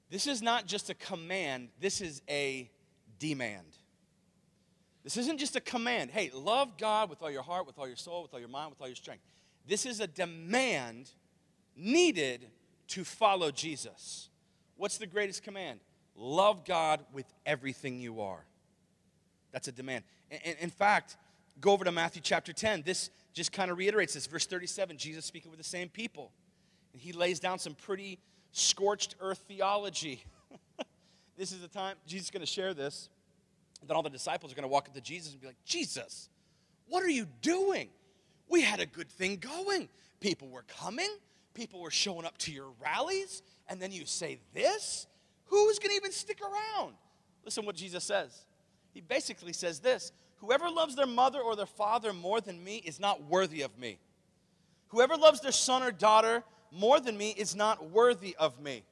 This 0.09 0.27
is 0.27 0.41
not 0.41 0.65
just 0.65 0.89
a 0.89 0.93
command, 0.93 1.69
this 1.79 2.01
is 2.01 2.21
a 2.29 2.69
demand. 3.19 3.77
This 5.03 5.17
isn't 5.17 5.37
just 5.37 5.55
a 5.55 5.61
command. 5.61 6.11
Hey, 6.11 6.31
love 6.33 6.77
God 6.77 7.09
with 7.09 7.21
all 7.21 7.31
your 7.31 7.43
heart, 7.43 7.65
with 7.65 7.79
all 7.79 7.87
your 7.87 7.95
soul, 7.95 8.23
with 8.23 8.33
all 8.33 8.39
your 8.39 8.49
mind, 8.49 8.71
with 8.71 8.81
all 8.81 8.87
your 8.87 8.95
strength. 8.95 9.23
This 9.65 9.85
is 9.85 9.99
a 9.99 10.07
demand 10.07 11.11
needed 11.75 12.47
to 12.89 13.03
follow 13.03 13.51
Jesus. 13.51 14.29
What's 14.75 14.97
the 14.97 15.07
greatest 15.07 15.43
command? 15.43 15.79
Love 16.15 16.65
God 16.65 17.05
with 17.13 17.25
everything 17.45 17.99
you 17.99 18.21
are. 18.21 18.45
That's 19.51 19.67
a 19.67 19.71
demand. 19.71 20.03
in 20.59 20.69
fact, 20.69 21.15
go 21.61 21.71
over 21.71 21.85
to 21.85 21.91
Matthew 21.91 22.21
chapter 22.21 22.53
10. 22.53 22.83
This 22.85 23.09
just 23.33 23.51
kind 23.51 23.71
of 23.71 23.77
reiterates 23.77 24.13
this. 24.13 24.25
Verse 24.25 24.45
37, 24.45 24.97
Jesus 24.97 25.25
speaking 25.25 25.51
with 25.51 25.57
the 25.57 25.63
same 25.63 25.89
people. 25.89 26.31
And 26.97 27.03
he 27.03 27.11
lays 27.11 27.39
down 27.39 27.59
some 27.59 27.75
pretty 27.75 28.17
scorched 28.51 29.13
earth 29.19 29.43
theology. 29.47 30.23
this 31.37 31.51
is 31.51 31.59
the 31.59 31.67
time 31.67 31.95
Jesus 32.07 32.25
is 32.25 32.31
going 32.31 32.41
to 32.41 32.47
share 32.47 32.73
this. 32.73 33.09
Then 33.85 33.95
all 33.95 34.01
the 34.01 34.09
disciples 34.09 34.51
are 34.51 34.55
going 34.55 34.63
to 34.63 34.67
walk 34.67 34.87
up 34.87 34.95
to 34.95 35.01
Jesus 35.01 35.31
and 35.31 35.39
be 35.39 35.45
like, 35.45 35.63
Jesus, 35.63 36.27
what 36.87 37.03
are 37.03 37.09
you 37.09 37.27
doing? 37.43 37.89
We 38.49 38.63
had 38.63 38.79
a 38.79 38.87
good 38.87 39.11
thing 39.11 39.35
going. 39.35 39.89
People 40.21 40.47
were 40.47 40.63
coming, 40.63 41.09
people 41.53 41.81
were 41.81 41.91
showing 41.91 42.25
up 42.25 42.35
to 42.39 42.51
your 42.51 42.71
rallies, 42.83 43.43
and 43.69 43.79
then 43.79 43.91
you 43.91 44.07
say 44.07 44.39
this? 44.55 45.05
Who's 45.45 45.77
going 45.77 45.91
to 45.91 45.97
even 45.97 46.11
stick 46.11 46.39
around? 46.41 46.95
Listen 47.45 47.63
what 47.63 47.75
Jesus 47.75 48.05
says. 48.05 48.47
He 48.91 49.01
basically 49.01 49.53
says 49.53 49.81
this 49.81 50.11
Whoever 50.37 50.67
loves 50.67 50.95
their 50.95 51.05
mother 51.05 51.41
or 51.41 51.55
their 51.55 51.67
father 51.67 52.11
more 52.11 52.41
than 52.41 52.63
me 52.63 52.77
is 52.77 52.99
not 52.99 53.23
worthy 53.23 53.61
of 53.61 53.77
me. 53.77 53.99
Whoever 54.87 55.15
loves 55.15 55.41
their 55.41 55.51
son 55.51 55.83
or 55.83 55.91
daughter 55.91 56.43
more 56.71 56.99
than 56.99 57.17
me 57.17 57.31
is 57.31 57.55
not 57.55 57.91
worthy 57.91 58.35
of 58.37 58.59
me. 58.59 58.83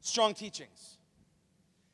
Strong 0.00 0.34
teachings. 0.34 0.98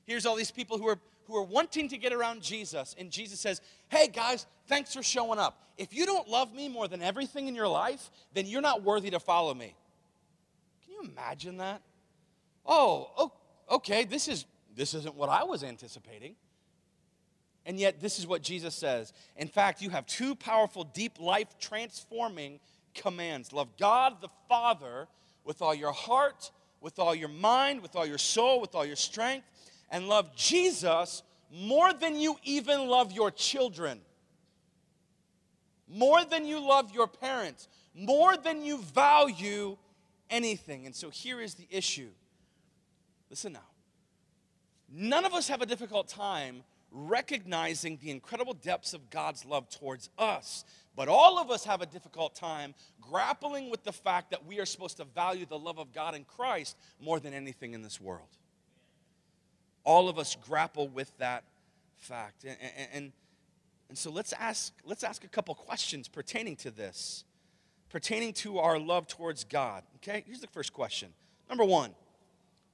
Here's 0.04 0.26
all 0.26 0.36
these 0.36 0.50
people 0.50 0.78
who 0.78 0.88
are 0.88 0.98
who 1.26 1.36
are 1.36 1.42
wanting 1.42 1.88
to 1.88 1.96
get 1.96 2.12
around 2.12 2.42
Jesus, 2.42 2.94
and 2.98 3.10
Jesus 3.10 3.40
says, 3.40 3.60
Hey 3.88 4.08
guys, 4.08 4.46
thanks 4.66 4.92
for 4.94 5.02
showing 5.02 5.38
up. 5.38 5.58
If 5.78 5.94
you 5.94 6.04
don't 6.04 6.28
love 6.28 6.54
me 6.54 6.68
more 6.68 6.88
than 6.88 7.02
everything 7.02 7.48
in 7.48 7.54
your 7.54 7.68
life, 7.68 8.10
then 8.34 8.46
you're 8.46 8.60
not 8.60 8.82
worthy 8.82 9.10
to 9.10 9.20
follow 9.20 9.54
me. 9.54 9.74
Can 10.84 10.94
you 10.94 11.10
imagine 11.10 11.58
that? 11.58 11.80
Oh, 12.66 13.10
oh 13.16 13.32
okay, 13.70 14.04
this 14.04 14.28
is 14.28 14.44
this 14.74 14.94
isn't 14.94 15.14
what 15.14 15.28
I 15.28 15.44
was 15.44 15.64
anticipating. 15.64 16.34
And 17.64 17.78
yet, 17.78 18.00
this 18.00 18.18
is 18.18 18.26
what 18.26 18.42
Jesus 18.42 18.74
says. 18.74 19.12
In 19.36 19.46
fact, 19.46 19.82
you 19.82 19.90
have 19.90 20.04
two 20.06 20.34
powerful, 20.34 20.82
deep, 20.82 21.20
life 21.20 21.56
transforming 21.60 22.58
commands 22.94 23.52
love 23.52 23.68
God 23.78 24.20
the 24.20 24.28
Father 24.48 25.08
with 25.44 25.62
all 25.62 25.74
your 25.74 25.92
heart, 25.92 26.50
with 26.80 26.98
all 26.98 27.14
your 27.14 27.28
mind, 27.28 27.82
with 27.82 27.96
all 27.96 28.06
your 28.06 28.18
soul, 28.18 28.60
with 28.60 28.74
all 28.74 28.84
your 28.84 28.96
strength, 28.96 29.46
and 29.90 30.08
love 30.08 30.34
Jesus 30.36 31.22
more 31.52 31.92
than 31.92 32.18
you 32.18 32.36
even 32.44 32.88
love 32.88 33.12
your 33.12 33.30
children, 33.30 34.00
more 35.88 36.24
than 36.24 36.46
you 36.46 36.66
love 36.66 36.92
your 36.94 37.06
parents, 37.06 37.68
more 37.94 38.36
than 38.36 38.64
you 38.64 38.78
value 38.78 39.76
anything. 40.30 40.86
And 40.86 40.94
so 40.94 41.10
here 41.10 41.40
is 41.40 41.54
the 41.54 41.66
issue. 41.70 42.08
Listen 43.28 43.52
now. 43.52 43.60
None 44.90 45.24
of 45.24 45.34
us 45.34 45.48
have 45.48 45.62
a 45.62 45.66
difficult 45.66 46.08
time 46.08 46.62
recognizing 46.92 47.98
the 48.02 48.10
incredible 48.10 48.54
depths 48.54 48.94
of 48.94 49.10
God's 49.10 49.44
love 49.44 49.68
towards 49.70 50.10
us. 50.18 50.64
But 50.94 51.08
all 51.08 51.38
of 51.38 51.50
us 51.50 51.64
have 51.64 51.80
a 51.80 51.86
difficult 51.86 52.34
time 52.34 52.74
grappling 53.00 53.70
with 53.70 53.82
the 53.82 53.92
fact 53.92 54.30
that 54.30 54.44
we 54.44 54.60
are 54.60 54.66
supposed 54.66 54.98
to 54.98 55.04
value 55.04 55.46
the 55.46 55.58
love 55.58 55.78
of 55.78 55.92
God 55.92 56.14
in 56.14 56.24
Christ 56.24 56.76
more 57.00 57.18
than 57.18 57.32
anything 57.32 57.72
in 57.72 57.82
this 57.82 58.00
world. 58.00 58.28
All 59.84 60.08
of 60.08 60.18
us 60.18 60.36
grapple 60.36 60.88
with 60.88 61.16
that 61.18 61.44
fact. 61.96 62.44
And, 62.44 62.56
and, 62.92 63.12
and 63.88 63.98
so 63.98 64.10
let's 64.10 64.32
ask, 64.34 64.72
let's 64.84 65.02
ask 65.02 65.24
a 65.24 65.28
couple 65.28 65.54
questions 65.54 66.08
pertaining 66.08 66.56
to 66.56 66.70
this, 66.70 67.24
pertaining 67.88 68.34
to 68.34 68.58
our 68.58 68.78
love 68.78 69.06
towards 69.06 69.44
God. 69.44 69.82
Okay, 69.96 70.24
here's 70.26 70.40
the 70.40 70.46
first 70.46 70.72
question. 70.72 71.08
Number 71.48 71.64
one, 71.64 71.94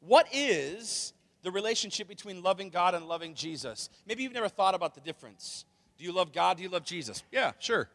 what 0.00 0.26
is 0.32 1.12
the 1.48 1.52
relationship 1.52 2.06
between 2.06 2.42
loving 2.42 2.68
God 2.68 2.94
and 2.94 3.08
loving 3.08 3.32
Jesus? 3.32 3.88
Maybe 4.06 4.22
you've 4.22 4.34
never 4.34 4.50
thought 4.50 4.74
about 4.74 4.94
the 4.94 5.00
difference. 5.00 5.64
Do 5.96 6.04
you 6.04 6.12
love 6.12 6.30
God? 6.30 6.58
Do 6.58 6.62
you 6.62 6.68
love 6.68 6.84
Jesus? 6.84 7.22
Yeah, 7.32 7.52
sure. 7.58 7.88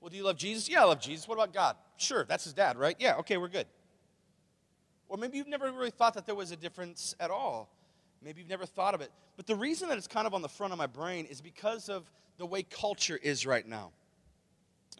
Well, 0.00 0.08
do 0.08 0.16
you 0.16 0.22
love 0.22 0.36
Jesus? 0.36 0.68
Yeah, 0.68 0.82
I 0.82 0.84
love 0.84 1.00
Jesus. 1.00 1.26
What 1.26 1.34
about 1.34 1.52
God? 1.52 1.74
Sure, 1.96 2.24
that's 2.24 2.44
his 2.44 2.52
dad, 2.52 2.78
right? 2.78 2.94
Yeah, 3.00 3.16
okay, 3.16 3.38
we're 3.38 3.48
good. 3.48 3.66
Or 5.08 5.16
maybe 5.16 5.36
you've 5.36 5.48
never 5.48 5.72
really 5.72 5.90
thought 5.90 6.14
that 6.14 6.26
there 6.26 6.36
was 6.36 6.52
a 6.52 6.56
difference 6.56 7.16
at 7.18 7.32
all. 7.32 7.70
Maybe 8.22 8.40
you've 8.40 8.50
never 8.50 8.66
thought 8.66 8.94
of 8.94 9.00
it. 9.00 9.10
But 9.36 9.48
the 9.48 9.56
reason 9.56 9.88
that 9.88 9.98
it's 9.98 10.06
kind 10.06 10.28
of 10.28 10.32
on 10.32 10.40
the 10.40 10.48
front 10.48 10.72
of 10.72 10.78
my 10.78 10.86
brain 10.86 11.24
is 11.24 11.40
because 11.40 11.88
of 11.88 12.08
the 12.36 12.46
way 12.46 12.62
culture 12.62 13.18
is 13.20 13.46
right 13.46 13.66
now. 13.66 13.90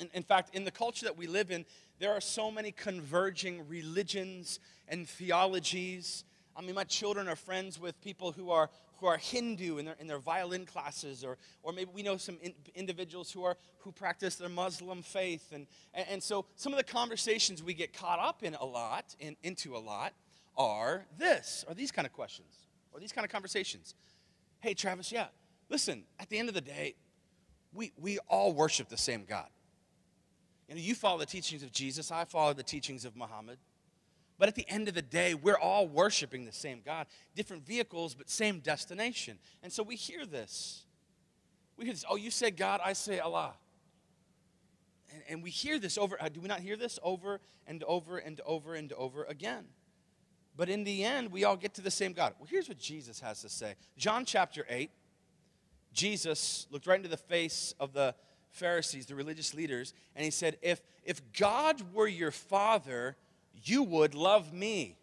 In, 0.01 0.11
in 0.13 0.25
fact, 0.25 0.57
in 0.57 0.65
the 0.65 0.73
culture 0.73 1.07
that 1.07 1.17
we 1.17 1.29
live 1.29 1.53
in, 1.53 1.65
there 2.01 2.13
are 2.13 2.21
so 2.21 2.51
many 2.51 2.73
converging 2.73 3.69
religions 3.69 4.59
and 4.89 5.09
theologies. 5.09 6.25
I 6.59 6.61
mean, 6.61 6.75
my 6.75 6.85
children 6.85 7.29
are 7.29 7.37
friends 7.37 7.81
with 7.81 8.01
people 8.03 8.33
who 8.33 8.51
are 8.51 8.69
who 8.99 9.07
are 9.07 9.17
Hindu 9.17 9.79
in 9.79 9.85
their, 9.85 9.95
in 10.01 10.07
their 10.09 10.19
violin 10.19 10.67
classes, 10.67 11.25
or, 11.25 11.39
or 11.63 11.73
maybe 11.73 11.91
we 11.95 12.03
know 12.03 12.17
some 12.17 12.37
in, 12.43 12.53
individuals 12.75 13.31
who, 13.31 13.45
are, 13.45 13.57
who 13.79 13.93
practice 13.93 14.35
their 14.35 14.49
Muslim 14.49 15.03
faith. 15.03 15.53
And, 15.53 15.67
and, 15.95 16.07
and, 16.11 16.23
so 16.23 16.47
some 16.57 16.73
of 16.73 16.79
the 16.79 16.85
conversations 16.85 17.63
we 17.63 17.75
get 17.75 17.93
caught 17.93 18.19
up 18.19 18.43
in 18.43 18.55
a 18.55 18.65
lot, 18.65 19.15
in, 19.21 19.37
into 19.43 19.77
a 19.77 19.79
lot, 19.79 20.15
are 20.57 21.05
this, 21.17 21.65
are 21.69 21.75
these 21.75 21.93
kind 21.93 22.07
of 22.07 22.13
questions, 22.13 22.53
or 22.93 22.99
these 22.99 23.13
kind 23.13 23.25
of 23.25 23.31
conversations. 23.31 23.95
Hey, 24.59 24.75
Travis, 24.75 25.13
yeah, 25.13 25.27
listen, 25.69 26.03
at 26.19 26.29
the 26.29 26.39
end 26.39 26.49
of 26.49 26.57
the 26.57 26.61
day, 26.61 26.97
we, 27.73 27.93
we 28.01 28.19
all 28.27 28.53
worship 28.53 28.89
the 28.89 28.97
same 28.97 29.25
God. 29.25 29.47
You 30.69 30.75
know, 30.75 30.81
you 30.81 30.97
follow 30.97 31.19
the 31.19 31.27
teachings 31.27 31.63
of 31.63 31.71
Jesus, 31.71 32.11
I 32.11 32.25
follow 32.25 32.53
the 32.53 32.65
teachings 32.65 33.05
of 33.05 33.15
Muhammad. 33.15 33.59
But 34.39 34.49
at 34.49 34.55
the 34.55 34.69
end 34.69 34.89
of 34.89 34.95
the 34.95 35.03
day, 35.03 35.35
we're 35.35 35.59
all 35.59 35.89
worshiping 35.89 36.45
the 36.45 36.53
same 36.53 36.81
God. 36.85 37.07
Different 37.35 37.67
vehicles, 37.67 38.15
but 38.15 38.31
same 38.31 38.61
destination. 38.61 39.39
And 39.63 39.73
so 39.73 39.83
we 39.83 39.97
hear 39.97 40.25
this. 40.25 40.85
We 41.77 41.85
hear 41.85 41.95
this, 41.95 42.05
oh, 42.09 42.17
you 42.17 42.31
say 42.31 42.51
God, 42.51 42.81
I 42.85 42.93
say 42.93 43.19
Allah. 43.19 43.55
And, 45.13 45.23
and 45.29 45.43
we 45.43 45.51
hear 45.51 45.79
this 45.79 45.99
over, 45.99 46.21
uh, 46.21 46.29
do 46.29 46.41
we 46.41 46.49
not 46.49 46.61
hear 46.61 46.77
this 46.77 46.99
over 47.03 47.41
and 47.67 47.83
over 47.85 48.19
and 48.19 48.41
over 48.47 48.75
and 48.75 48.93
over 48.93 49.25
again? 49.25 49.65
But 50.57 50.69
in 50.69 50.85
the 50.85 51.05
end, 51.05 51.31
we 51.31 51.45
all 51.45 51.57
get 51.57 51.75
to 51.75 51.83
the 51.83 51.91
same 51.91 52.13
God. 52.13 52.35
Well, 52.39 52.49
here's 52.51 52.69
what 52.69 52.79
Jesus 52.79 53.21
has 53.21 53.41
to 53.43 53.49
say 53.49 53.75
John 53.97 54.25
chapter 54.25 54.67
8, 54.69 54.91
Jesus 55.93 56.67
looked 56.71 56.87
right 56.87 56.97
into 56.97 57.09
the 57.09 57.17
face 57.17 57.75
of 57.81 57.93
the 57.93 58.15
Pharisees, 58.51 59.07
the 59.07 59.15
religious 59.15 59.55
leaders, 59.55 59.95
and 60.17 60.25
he 60.25 60.31
said, 60.31 60.59
If, 60.63 60.81
if 61.05 61.21
God 61.33 61.93
were 61.93 62.09
your 62.09 62.31
father, 62.31 63.17
you 63.65 63.83
would 63.83 64.15
love 64.15 64.53
me. 64.53 64.97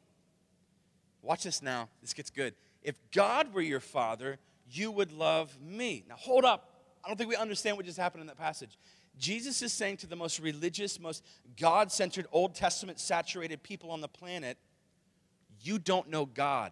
Watch 1.21 1.43
this 1.43 1.61
now. 1.61 1.89
This 2.01 2.13
gets 2.13 2.29
good. 2.29 2.53
If 2.83 2.95
God 3.11 3.53
were 3.53 3.61
your 3.61 3.79
father, 3.79 4.37
you 4.69 4.91
would 4.91 5.11
love 5.11 5.55
me. 5.61 6.05
Now, 6.07 6.15
hold 6.15 6.45
up. 6.45 6.71
I 7.03 7.07
don't 7.07 7.17
think 7.17 7.29
we 7.29 7.35
understand 7.35 7.77
what 7.77 7.85
just 7.85 7.97
happened 7.97 8.21
in 8.21 8.27
that 8.27 8.37
passage. 8.37 8.77
Jesus 9.17 9.61
is 9.61 9.71
saying 9.71 9.97
to 9.97 10.07
the 10.07 10.15
most 10.15 10.39
religious, 10.39 10.99
most 10.99 11.23
God 11.59 11.91
centered, 11.91 12.27
Old 12.31 12.55
Testament 12.55 12.99
saturated 12.99 13.63
people 13.63 13.91
on 13.91 14.01
the 14.01 14.07
planet, 14.07 14.57
You 15.61 15.79
don't 15.79 16.09
know 16.09 16.25
God. 16.25 16.71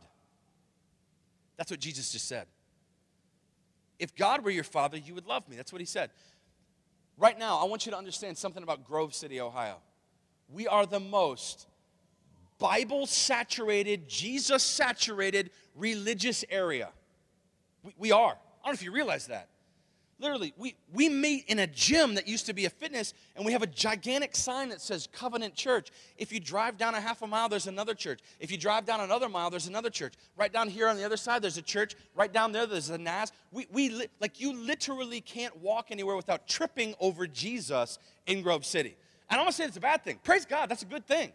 That's 1.57 1.71
what 1.71 1.79
Jesus 1.79 2.11
just 2.11 2.27
said. 2.27 2.47
If 3.99 4.15
God 4.15 4.43
were 4.43 4.51
your 4.51 4.63
father, 4.63 4.97
you 4.97 5.15
would 5.15 5.27
love 5.27 5.47
me. 5.47 5.55
That's 5.55 5.71
what 5.71 5.79
he 5.79 5.85
said. 5.85 6.09
Right 7.17 7.37
now, 7.37 7.59
I 7.59 7.65
want 7.65 7.85
you 7.85 7.91
to 7.91 7.97
understand 7.97 8.37
something 8.37 8.63
about 8.63 8.83
Grove 8.83 9.13
City, 9.13 9.39
Ohio. 9.39 9.77
We 10.49 10.67
are 10.67 10.85
the 10.85 10.99
most 10.99 11.67
Bible 12.59 13.05
saturated, 13.05 14.07
Jesus 14.07 14.63
saturated 14.63 15.51
religious 15.75 16.45
area. 16.49 16.89
We, 17.83 17.93
we 17.97 18.11
are. 18.11 18.31
I 18.31 18.67
don't 18.67 18.67
know 18.67 18.71
if 18.73 18.83
you 18.83 18.91
realize 18.91 19.27
that. 19.27 19.49
Literally, 20.19 20.53
we, 20.55 20.75
we 20.93 21.09
meet 21.09 21.45
in 21.47 21.59
a 21.59 21.67
gym 21.67 22.15
that 22.15 22.29
used 22.29 22.45
to 22.45 22.53
be 22.53 22.63
a 22.63 22.69
fitness, 22.69 23.13
and 23.35 23.45
we 23.45 23.51
have 23.51 23.61
a 23.61 23.67
gigantic 23.67 24.37
sign 24.37 24.69
that 24.69 24.79
says 24.79 25.05
Covenant 25.11 25.53
Church. 25.53 25.91
If 26.17 26.31
you 26.31 26.39
drive 26.39 26.77
down 26.77 26.95
a 26.95 27.01
half 27.01 27.21
a 27.23 27.27
mile, 27.27 27.49
there's 27.49 27.67
another 27.67 27.93
church. 27.93 28.21
If 28.39 28.49
you 28.49 28.57
drive 28.57 28.85
down 28.85 29.01
another 29.01 29.27
mile, 29.27 29.49
there's 29.49 29.67
another 29.67 29.89
church. 29.89 30.13
Right 30.37 30.53
down 30.53 30.69
here 30.69 30.87
on 30.87 30.95
the 30.95 31.03
other 31.03 31.17
side, 31.17 31.41
there's 31.41 31.57
a 31.57 31.61
church. 31.63 31.95
Right 32.15 32.31
down 32.31 32.53
there, 32.53 32.65
there's 32.65 32.89
a 32.89 32.97
NAS. 32.97 33.33
We, 33.51 33.67
we 33.69 34.07
like 34.21 34.39
you 34.39 34.53
literally 34.55 35.19
can't 35.19 35.57
walk 35.57 35.87
anywhere 35.89 36.15
without 36.15 36.47
tripping 36.47 36.95
over 37.01 37.27
Jesus 37.27 37.99
in 38.25 38.43
Grove 38.43 38.65
City. 38.65 38.95
And 39.29 39.31
I 39.31 39.35
don't 39.35 39.45
want 39.45 39.55
to 39.55 39.61
say 39.61 39.67
it's 39.67 39.77
a 39.77 39.81
bad 39.81 40.05
thing. 40.05 40.19
Praise 40.23 40.45
God, 40.45 40.69
that's 40.69 40.83
a 40.83 40.85
good 40.85 41.05
thing. 41.05 41.33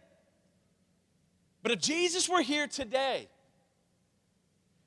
But 1.61 1.71
if 1.71 1.79
Jesus 1.79 2.29
were 2.29 2.41
here 2.41 2.67
today, 2.67 3.27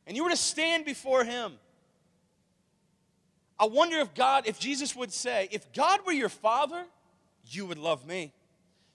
and 0.06 0.16
you 0.16 0.24
were 0.24 0.30
to 0.30 0.36
stand 0.36 0.84
before 0.84 1.24
him, 1.24 1.52
I 3.58 3.66
wonder 3.66 3.98
if 3.98 4.14
God, 4.14 4.46
if 4.46 4.58
Jesus 4.58 4.96
would 4.96 5.12
say, 5.12 5.48
if 5.52 5.72
God 5.72 6.00
were 6.04 6.12
your 6.12 6.28
father, 6.28 6.84
you 7.46 7.66
would 7.66 7.78
love 7.78 8.06
me. 8.06 8.32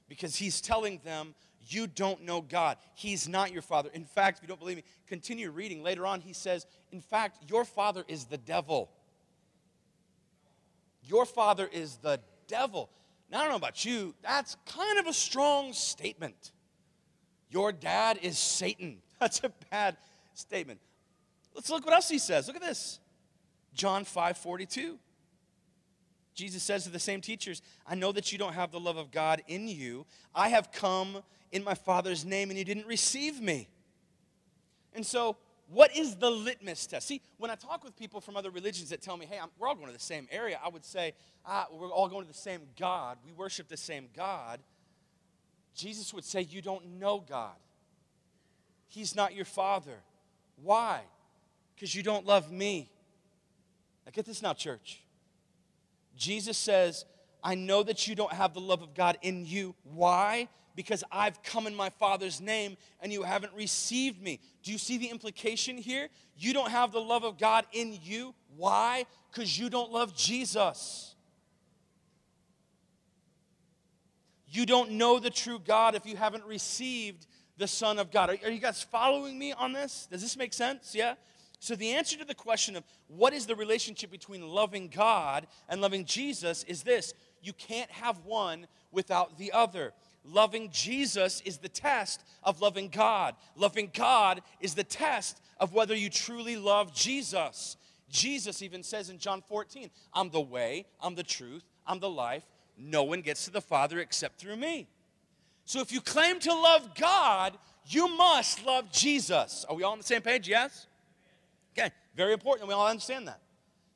Because 0.09 0.35
he's 0.35 0.61
telling 0.61 0.99
them, 1.03 1.35
you 1.69 1.87
don't 1.87 2.23
know 2.23 2.41
God. 2.41 2.77
He's 2.95 3.27
not 3.27 3.51
your 3.51 3.61
father. 3.61 3.89
In 3.93 4.05
fact, 4.05 4.37
if 4.37 4.43
you 4.43 4.47
don't 4.47 4.59
believe 4.59 4.77
me, 4.77 4.83
continue 5.05 5.51
reading. 5.51 5.83
Later 5.83 6.05
on, 6.05 6.21
he 6.21 6.33
says, 6.33 6.65
in 6.91 7.01
fact, 7.01 7.49
your 7.49 7.65
father 7.65 8.03
is 8.07 8.25
the 8.25 8.37
devil. 8.37 8.89
Your 11.03 11.25
father 11.25 11.69
is 11.71 11.97
the 11.97 12.19
devil. 12.47 12.89
Now, 13.29 13.39
I 13.39 13.41
don't 13.41 13.51
know 13.51 13.57
about 13.57 13.83
you, 13.85 14.15
that's 14.21 14.55
kind 14.65 14.99
of 14.99 15.07
a 15.07 15.13
strong 15.13 15.73
statement. 15.73 16.51
Your 17.49 17.71
dad 17.71 18.19
is 18.21 18.37
Satan. 18.37 18.97
That's 19.19 19.41
a 19.43 19.51
bad 19.71 19.97
statement. 20.33 20.79
Let's 21.53 21.69
look 21.69 21.85
what 21.85 21.93
else 21.93 22.09
he 22.09 22.19
says. 22.19 22.47
Look 22.47 22.55
at 22.55 22.61
this. 22.61 22.99
John 23.73 24.03
5 24.03 24.37
42. 24.37 24.99
Jesus 26.37 26.61
says 26.61 26.83
to 26.83 26.91
the 26.91 26.99
same 26.99 27.19
teachers, 27.19 27.63
I 27.85 27.95
know 27.95 28.11
that 28.11 28.31
you 28.31 28.37
don't 28.37 28.53
have 28.53 28.71
the 28.71 28.79
love 28.79 28.97
of 28.97 29.09
God 29.09 29.41
in 29.47 29.67
you. 29.67 30.05
I 30.35 30.49
have 30.49 30.71
come 30.71 31.23
in 31.51 31.63
my 31.63 31.73
Father's 31.73 32.25
name 32.25 32.51
and 32.51 32.59
you 32.59 32.63
didn't 32.63 32.85
receive 32.85 33.41
me. 33.41 33.67
And 34.93 35.03
so, 35.03 35.37
what 35.69 35.95
is 35.97 36.15
the 36.15 36.29
litmus 36.29 36.85
test? 36.85 37.07
See, 37.07 37.21
when 37.37 37.49
I 37.49 37.55
talk 37.55 37.83
with 37.83 37.97
people 37.97 38.21
from 38.21 38.37
other 38.37 38.51
religions 38.51 38.89
that 38.89 39.01
tell 39.01 39.17
me, 39.17 39.25
hey, 39.25 39.39
I'm, 39.41 39.49
we're 39.57 39.67
all 39.67 39.75
going 39.75 39.87
to 39.87 39.93
the 39.93 39.99
same 39.99 40.27
area, 40.31 40.59
I 40.63 40.69
would 40.69 40.85
say, 40.85 41.13
ah, 41.45 41.67
we're 41.71 41.91
all 41.91 42.07
going 42.07 42.23
to 42.23 42.31
the 42.31 42.37
same 42.37 42.61
God. 42.79 43.17
We 43.25 43.31
worship 43.31 43.67
the 43.67 43.75
same 43.75 44.07
God. 44.15 44.59
Jesus 45.77 46.13
would 46.13 46.25
say, 46.25 46.41
You 46.41 46.61
don't 46.61 46.99
know 46.99 47.23
God. 47.27 47.55
He's 48.87 49.15
not 49.15 49.33
your 49.33 49.45
Father. 49.45 49.99
Why? 50.61 51.01
Because 51.75 51.93
you 51.93 52.03
don't 52.03 52.25
love 52.25 52.51
me. 52.51 52.89
Now, 54.05 54.11
get 54.11 54.25
this 54.25 54.41
now, 54.41 54.53
church. 54.53 55.01
Jesus 56.15 56.57
says, 56.57 57.05
I 57.43 57.53
know 57.53 57.83
that 57.83 58.07
you 58.07 58.15
don't 58.15 58.33
have 58.33 58.53
the 58.53 58.59
love 58.59 58.81
of 58.81 58.95
God 58.95 59.17
in 59.21 59.45
you. 59.45 59.75
Why? 59.83 60.47
Because 60.75 61.03
I've 61.11 61.43
come 61.43 61.67
in 61.67 61.75
my 61.75 61.89
Father's 61.91 62.41
name 62.41 62.77
and 62.99 63.13
you 63.13 63.21
haven't 63.21 63.53
received 63.53 64.21
me. 64.21 64.39
Do 64.63 64.71
you 64.71 64.79
see 64.79 64.97
the 64.97 65.07
implication 65.07 65.77
here? 65.77 66.09
You 66.37 66.53
don't 66.53 66.71
have 66.71 66.91
the 66.91 67.01
love 67.01 67.23
of 67.23 67.37
God 67.37 67.65
in 67.71 67.99
you. 68.01 68.33
Why? 68.55 69.05
Because 69.31 69.57
you 69.59 69.69
don't 69.69 69.91
love 69.91 70.15
Jesus. 70.15 71.15
You 74.49 74.65
don't 74.65 74.91
know 74.91 75.19
the 75.19 75.29
true 75.29 75.59
God 75.59 75.95
if 75.95 76.05
you 76.05 76.15
haven't 76.15 76.45
received 76.45 77.27
the 77.57 77.67
Son 77.67 77.99
of 77.99 78.11
God. 78.11 78.29
Are, 78.29 78.37
are 78.45 78.51
you 78.51 78.59
guys 78.59 78.81
following 78.81 79.37
me 79.37 79.51
on 79.51 79.73
this? 79.73 80.07
Does 80.09 80.21
this 80.21 80.37
make 80.37 80.53
sense? 80.53 80.95
Yeah? 80.95 81.15
So, 81.59 81.75
the 81.75 81.93
answer 81.93 82.17
to 82.17 82.25
the 82.25 82.35
question 82.35 82.75
of 82.75 82.83
what 83.07 83.33
is 83.33 83.47
the 83.47 83.55
relationship 83.55 84.11
between 84.11 84.47
loving 84.47 84.89
God 84.89 85.47
and 85.67 85.81
loving 85.81 86.05
Jesus 86.05 86.63
is 86.63 86.83
this 86.83 87.13
you 87.41 87.53
can't 87.53 87.89
have 87.91 88.25
one 88.25 88.67
without 88.91 89.37
the 89.37 89.51
other. 89.51 89.93
Loving 90.23 90.69
Jesus 90.71 91.41
is 91.45 91.57
the 91.57 91.69
test 91.69 92.23
of 92.43 92.61
loving 92.61 92.89
God. 92.89 93.35
Loving 93.55 93.89
God 93.93 94.41
is 94.59 94.75
the 94.75 94.83
test 94.83 95.41
of 95.59 95.73
whether 95.73 95.95
you 95.95 96.09
truly 96.09 96.57
love 96.57 96.93
Jesus. 96.93 97.77
Jesus 98.09 98.61
even 98.61 98.83
says 98.83 99.09
in 99.09 99.17
John 99.17 99.41
14, 99.41 99.89
I'm 100.13 100.29
the 100.29 100.41
way, 100.41 100.85
I'm 101.01 101.15
the 101.15 101.23
truth, 101.23 101.63
I'm 101.85 101.99
the 101.99 102.09
life. 102.09 102.43
No 102.77 103.03
one 103.03 103.21
gets 103.21 103.45
to 103.45 103.51
the 103.51 103.61
Father 103.61 103.99
except 103.99 104.39
through 104.39 104.57
me. 104.57 104.87
So 105.65 105.81
if 105.81 105.91
you 105.91 105.99
claim 105.99 106.39
to 106.41 106.53
love 106.53 106.95
God, 106.95 107.57
you 107.85 108.07
must 108.15 108.65
love 108.65 108.91
Jesus. 108.91 109.65
Are 109.67 109.75
we 109.75 109.83
all 109.83 109.93
on 109.93 109.97
the 109.97 110.03
same 110.03 110.21
page? 110.21 110.47
Yes? 110.47 110.87
Okay, 111.77 111.91
very 112.15 112.33
important 112.33 112.67
we 112.67 112.73
all 112.73 112.87
understand 112.87 113.27
that. 113.27 113.41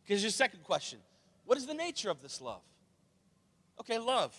Because 0.04 0.22
your 0.22 0.32
second 0.32 0.64
question 0.64 1.00
what 1.46 1.58
is 1.58 1.66
the 1.66 1.74
nature 1.74 2.10
of 2.10 2.22
this 2.22 2.42
love? 2.42 2.62
Okay, 3.80 3.98
love. 3.98 4.36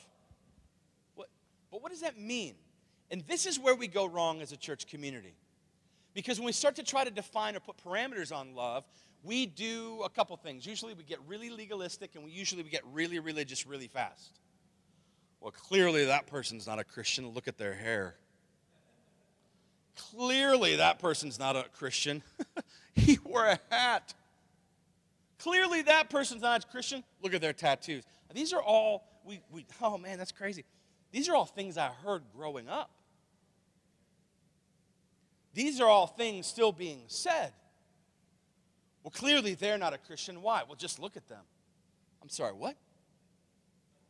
What, 1.14 1.28
but 1.70 1.83
what 1.83 1.90
does 1.90 2.00
that 2.00 2.18
mean? 2.18 2.55
And 3.11 3.22
this 3.26 3.44
is 3.44 3.59
where 3.59 3.74
we 3.74 3.87
go 3.87 4.07
wrong 4.07 4.40
as 4.40 4.52
a 4.52 4.57
church 4.57 4.87
community. 4.87 5.35
Because 6.14 6.38
when 6.38 6.46
we 6.46 6.52
start 6.52 6.76
to 6.76 6.83
try 6.83 7.05
to 7.05 7.11
define 7.11 7.57
or 7.57 7.61
put 7.61 7.76
parameters 7.76 8.35
on 8.35 8.55
love, 8.55 8.85
we 9.22 9.46
do 9.46 10.02
a 10.04 10.08
couple 10.08 10.37
things. 10.37 10.66
Usually 10.66 10.94
we 10.94 11.04
get 11.04 11.18
really 11.26 11.50
legalistic 11.50 12.14
and 12.14 12.24
we 12.24 12.30
usually 12.30 12.62
we 12.62 12.70
get 12.70 12.82
really 12.92 13.18
religious 13.18 13.66
really 13.66 13.88
fast. 13.88 14.40
Well, 15.40 15.52
clearly 15.52 16.06
that 16.06 16.26
person's 16.26 16.66
not 16.66 16.78
a 16.78 16.85
Christian. 16.85 17.28
Look 17.28 17.48
at 17.48 17.58
their 17.58 17.74
hair. 17.74 18.16
Clearly 19.96 20.76
that 20.76 20.98
person's 20.98 21.38
not 21.38 21.56
a 21.56 21.64
Christian. 21.74 22.22
he 22.94 23.18
wore 23.24 23.46
a 23.46 23.58
hat. 23.70 24.14
Clearly 25.38 25.82
that 25.82 26.11
person's 26.11 26.42
not 26.42 26.64
a 26.64 26.68
Christian. 26.68 27.04
Look 27.22 27.35
at 27.35 27.40
their 27.40 27.52
tattoos. 27.52 28.04
These 28.32 28.52
are 28.52 28.62
all 28.62 29.04
we, 29.24 29.40
we 29.50 29.66
oh 29.80 29.98
man, 29.98 30.18
that's 30.18 30.32
crazy. 30.32 30.64
These 31.12 31.28
are 31.28 31.37
all 31.37 31.44
things 31.44 31.76
I 31.76 31.88
heard 31.88 32.22
growing 32.35 32.68
up. 32.68 32.90
These 35.54 35.80
are 35.80 35.88
all 35.88 36.06
things 36.06 36.46
still 36.46 36.72
being 36.72 37.02
said. 37.08 37.52
Well, 39.03 39.11
clearly 39.11 39.55
they're 39.55 39.79
not 39.79 39.93
a 39.93 39.99
Christian. 39.99 40.43
Why? 40.43 40.62
Well, 40.67 40.77
just 40.77 40.99
look 40.99 41.17
at 41.17 41.29
them. 41.29 41.43
I'm 42.23 42.29
sorry, 42.29 42.53
what? 42.53 42.77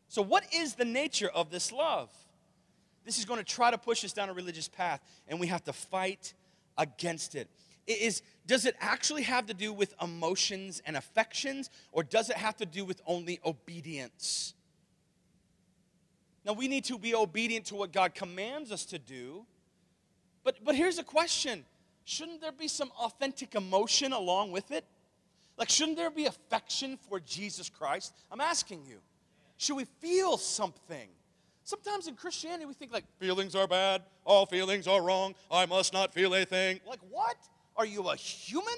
So, 0.09 0.21
what 0.21 0.45
is 0.55 0.75
the 0.75 0.85
nature 0.85 1.29
of 1.29 1.51
this 1.51 1.73
love? 1.73 2.11
This 3.05 3.19
is 3.19 3.25
going 3.25 3.39
to 3.39 3.45
try 3.45 3.71
to 3.71 3.79
push 3.79 4.05
us 4.05 4.13
down 4.13 4.29
a 4.29 4.33
religious 4.33 4.69
path, 4.69 5.01
and 5.27 5.41
we 5.41 5.47
have 5.47 5.65
to 5.65 5.73
fight 5.73 6.35
against 6.79 7.35
it. 7.35 7.49
it 7.87 8.01
is, 8.01 8.23
does 8.47 8.67
it 8.67 8.77
actually 8.81 9.23
have 9.23 9.47
to 9.47 9.55
do 9.55 9.73
with 9.73 9.95
emotions 10.01 10.83
and 10.87 10.97
affections, 10.97 11.71
or 11.91 12.03
does 12.03 12.31
it 12.31 12.37
have 12.37 12.57
to 12.59 12.67
do 12.67 12.85
with 12.85 13.01
only 13.07 13.41
obedience? 13.45 14.55
Now, 16.45 16.53
we 16.53 16.69
need 16.69 16.85
to 16.85 16.99
be 16.99 17.15
obedient 17.15 17.67
to 17.67 17.75
what 17.75 17.93
God 17.93 18.15
commands 18.15 18.71
us 18.73 18.85
to 18.87 18.99
do, 18.99 19.47
but, 20.45 20.65
but 20.65 20.75
here's 20.75 20.99
a 20.99 21.05
question 21.05 21.65
shouldn't 22.05 22.41
there 22.41 22.53
be 22.53 22.69
some 22.69 22.91
authentic 22.99 23.55
emotion 23.55 24.13
along 24.13 24.53
with 24.53 24.71
it? 24.71 24.85
Like, 25.57 25.69
shouldn't 25.69 25.97
there 25.97 26.11
be 26.11 26.27
affection 26.27 26.99
for 27.09 27.21
Jesus 27.21 27.69
Christ? 27.69 28.15
I'm 28.31 28.41
asking 28.41 28.85
you. 28.87 28.99
Should 29.59 29.77
we 29.77 29.85
feel 30.01 30.39
something? 30.39 31.09
Sometimes 31.65 32.09
in 32.09 32.17
Christianity, 32.17 32.65
we 32.65 32.75
think 32.75 32.93
like 32.93 33.05
feelings 33.19 33.55
are 33.55 33.69
bad, 33.69 34.03
all 34.25 34.47
feelings 34.47 34.89
are 34.89 35.01
wrong, 35.01 35.35
I 35.51 35.67
must 35.67 35.93
not 35.93 36.13
feel 36.13 36.35
anything. 36.35 36.81
Like, 36.87 36.99
what? 37.11 37.37
Are 37.77 37.87
you 37.87 38.09
a 38.09 38.17
human? 38.17 38.75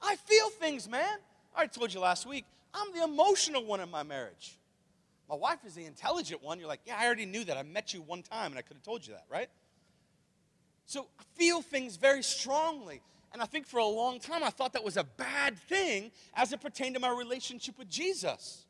I 0.00 0.16
feel 0.16 0.48
things, 0.50 0.88
man. 0.88 1.18
I 1.54 1.66
told 1.66 1.92
you 1.92 2.00
last 2.00 2.26
week, 2.26 2.44
I'm 2.72 2.92
the 2.92 3.04
emotional 3.04 3.64
one 3.64 3.80
in 3.80 3.90
my 3.90 4.02
marriage. 4.02 4.58
My 5.28 5.34
wife 5.34 5.58
is 5.66 5.74
the 5.74 5.84
intelligent 5.84 6.42
one. 6.42 6.58
You're 6.58 6.68
like, 6.68 6.80
yeah, 6.86 6.96
I 6.98 7.04
already 7.04 7.26
knew 7.26 7.44
that. 7.44 7.56
I 7.56 7.62
met 7.62 7.92
you 7.92 8.00
one 8.00 8.22
time 8.22 8.52
and 8.52 8.58
I 8.58 8.62
could 8.62 8.76
have 8.76 8.82
told 8.82 9.06
you 9.06 9.12
that, 9.12 9.24
right? 9.28 9.48
So 10.88 11.06
I 11.20 11.22
feel 11.36 11.60
things 11.60 11.96
very 11.96 12.22
strongly. 12.22 13.02
And 13.34 13.42
I 13.42 13.44
think 13.44 13.66
for 13.66 13.76
a 13.76 13.86
long 13.86 14.18
time 14.20 14.42
I 14.42 14.48
thought 14.48 14.72
that 14.72 14.82
was 14.82 14.96
a 14.96 15.04
bad 15.04 15.58
thing 15.68 16.10
as 16.34 16.50
it 16.54 16.62
pertained 16.62 16.94
to 16.94 17.00
my 17.00 17.10
relationship 17.10 17.78
with 17.78 17.90
Jesus. 17.90 18.64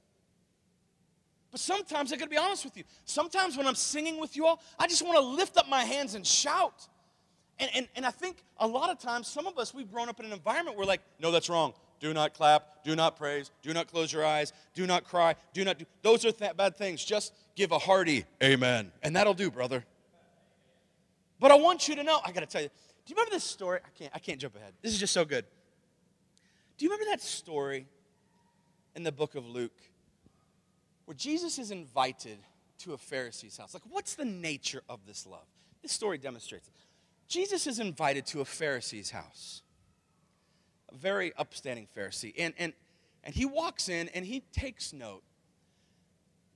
But 1.52 1.60
sometimes 1.60 2.12
I 2.12 2.16
gotta 2.16 2.28
be 2.28 2.36
honest 2.36 2.64
with 2.64 2.76
you. 2.76 2.82
Sometimes 3.04 3.56
when 3.56 3.68
I'm 3.68 3.76
singing 3.76 4.18
with 4.18 4.36
you 4.36 4.46
all, 4.46 4.60
I 4.80 4.88
just 4.88 5.06
wanna 5.06 5.20
lift 5.20 5.56
up 5.58 5.68
my 5.68 5.84
hands 5.84 6.16
and 6.16 6.26
shout. 6.26 6.88
And, 7.60 7.70
and, 7.72 7.88
and 7.94 8.04
I 8.04 8.10
think 8.10 8.42
a 8.58 8.66
lot 8.66 8.90
of 8.90 8.98
times, 8.98 9.28
some 9.28 9.46
of 9.46 9.56
us, 9.56 9.72
we've 9.72 9.90
grown 9.90 10.08
up 10.08 10.18
in 10.18 10.26
an 10.26 10.32
environment 10.32 10.76
where, 10.76 10.86
like, 10.86 11.02
no, 11.20 11.30
that's 11.30 11.48
wrong. 11.48 11.72
Do 12.00 12.12
not 12.12 12.34
clap, 12.34 12.82
do 12.84 12.96
not 12.96 13.16
praise, 13.16 13.50
do 13.62 13.72
not 13.72 13.86
close 13.88 14.12
your 14.12 14.24
eyes, 14.24 14.52
do 14.74 14.86
not 14.86 15.04
cry, 15.04 15.36
do 15.52 15.64
not 15.64 15.78
do. 15.78 15.84
Those 16.02 16.24
are 16.24 16.32
th- 16.32 16.56
bad 16.56 16.76
things. 16.76 17.04
Just 17.04 17.32
give 17.56 17.72
a 17.72 17.78
hearty 17.78 18.24
amen. 18.42 18.92
And 19.02 19.14
that'll 19.14 19.34
do, 19.34 19.50
brother. 19.50 19.84
But 21.40 21.50
I 21.50 21.54
want 21.54 21.88
you 21.88 21.96
to 21.96 22.02
know, 22.02 22.20
I 22.24 22.32
got 22.32 22.40
to 22.40 22.46
tell 22.46 22.62
you, 22.62 22.68
do 22.68 23.12
you 23.12 23.14
remember 23.14 23.30
this 23.30 23.44
story? 23.44 23.80
I 23.84 23.88
can't, 23.98 24.12
I 24.14 24.18
can't 24.18 24.40
jump 24.40 24.56
ahead. 24.56 24.72
This 24.82 24.92
is 24.92 24.98
just 24.98 25.12
so 25.12 25.24
good. 25.24 25.44
Do 26.76 26.84
you 26.84 26.90
remember 26.90 27.10
that 27.10 27.20
story 27.20 27.86
in 28.94 29.02
the 29.02 29.12
book 29.12 29.34
of 29.34 29.46
Luke 29.46 29.80
where 31.04 31.14
Jesus 31.14 31.58
is 31.58 31.70
invited 31.70 32.38
to 32.80 32.92
a 32.92 32.98
Pharisee's 32.98 33.56
house? 33.56 33.74
Like, 33.74 33.84
what's 33.88 34.14
the 34.14 34.24
nature 34.24 34.82
of 34.88 35.00
this 35.06 35.26
love? 35.26 35.46
This 35.82 35.92
story 35.92 36.18
demonstrates. 36.18 36.68
It. 36.68 36.74
Jesus 37.28 37.66
is 37.66 37.78
invited 37.78 38.26
to 38.26 38.40
a 38.40 38.44
Pharisee's 38.44 39.10
house, 39.10 39.62
a 40.90 40.96
very 40.96 41.32
upstanding 41.36 41.86
Pharisee. 41.96 42.34
And, 42.38 42.54
and, 42.58 42.72
and 43.24 43.34
he 43.34 43.44
walks 43.44 43.88
in 43.88 44.08
and 44.08 44.24
he 44.24 44.40
takes 44.52 44.92
note. 44.92 45.22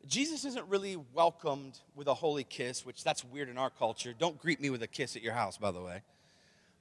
Jesus 0.07 0.45
isn't 0.45 0.69
really 0.69 0.97
welcomed 1.15 1.79
with 1.95 2.09
a 2.09 2.15
holy 2.15 2.45
kiss, 2.45 2.85
which 2.85 3.05
that's 3.05 3.25
weird 3.25 3.49
in 3.49 3.57
our 3.57 3.71
culture. 3.71 4.15
Don't 4.19 4.39
greet 4.39 4.61
me 4.61 4.71
with 4.71 4.83
a 4.83 4.87
kiss 4.87 5.17
at 5.17 5.23
your 5.23 5.33
house, 5.33 5.57
by 5.57 5.71
the 5.71 5.81
way. 5.81 6.03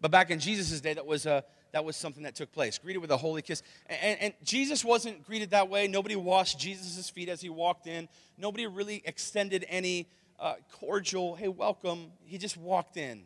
But 0.02 0.10
back 0.10 0.32
in 0.32 0.40
Jesus' 0.40 0.82
day, 0.82 0.94
that 0.94 1.06
was, 1.06 1.28
a, 1.28 1.44
that 1.72 1.86
was 1.86 1.96
something 1.96 2.24
that 2.24 2.36
took 2.36 2.52
place. 2.52 2.80
Greeted 2.80 3.00
with 3.00 3.12
a 3.12 3.18
holy 3.18 3.44
kiss. 3.44 3.62
And, 3.88 4.20
and 4.20 4.34
Jesus 4.44 4.84
wasn't 4.84 5.24
greeted 5.26 5.52
that 5.52 5.70
way. 5.70 5.88
Nobody 5.88 6.16
washed 6.16 6.60
Jesus' 6.60 7.10
feet 7.10 7.30
as 7.30 7.42
he 7.42 7.50
walked 7.50 7.86
in. 7.86 8.10
Nobody 8.38 8.66
really 8.66 9.04
extended 9.06 9.66
any 9.70 10.08
uh, 10.40 10.56
cordial, 10.72 11.36
hey, 11.36 11.48
welcome. 11.48 12.12
He 12.26 12.40
just 12.40 12.58
walked 12.58 12.98
in. 12.98 13.24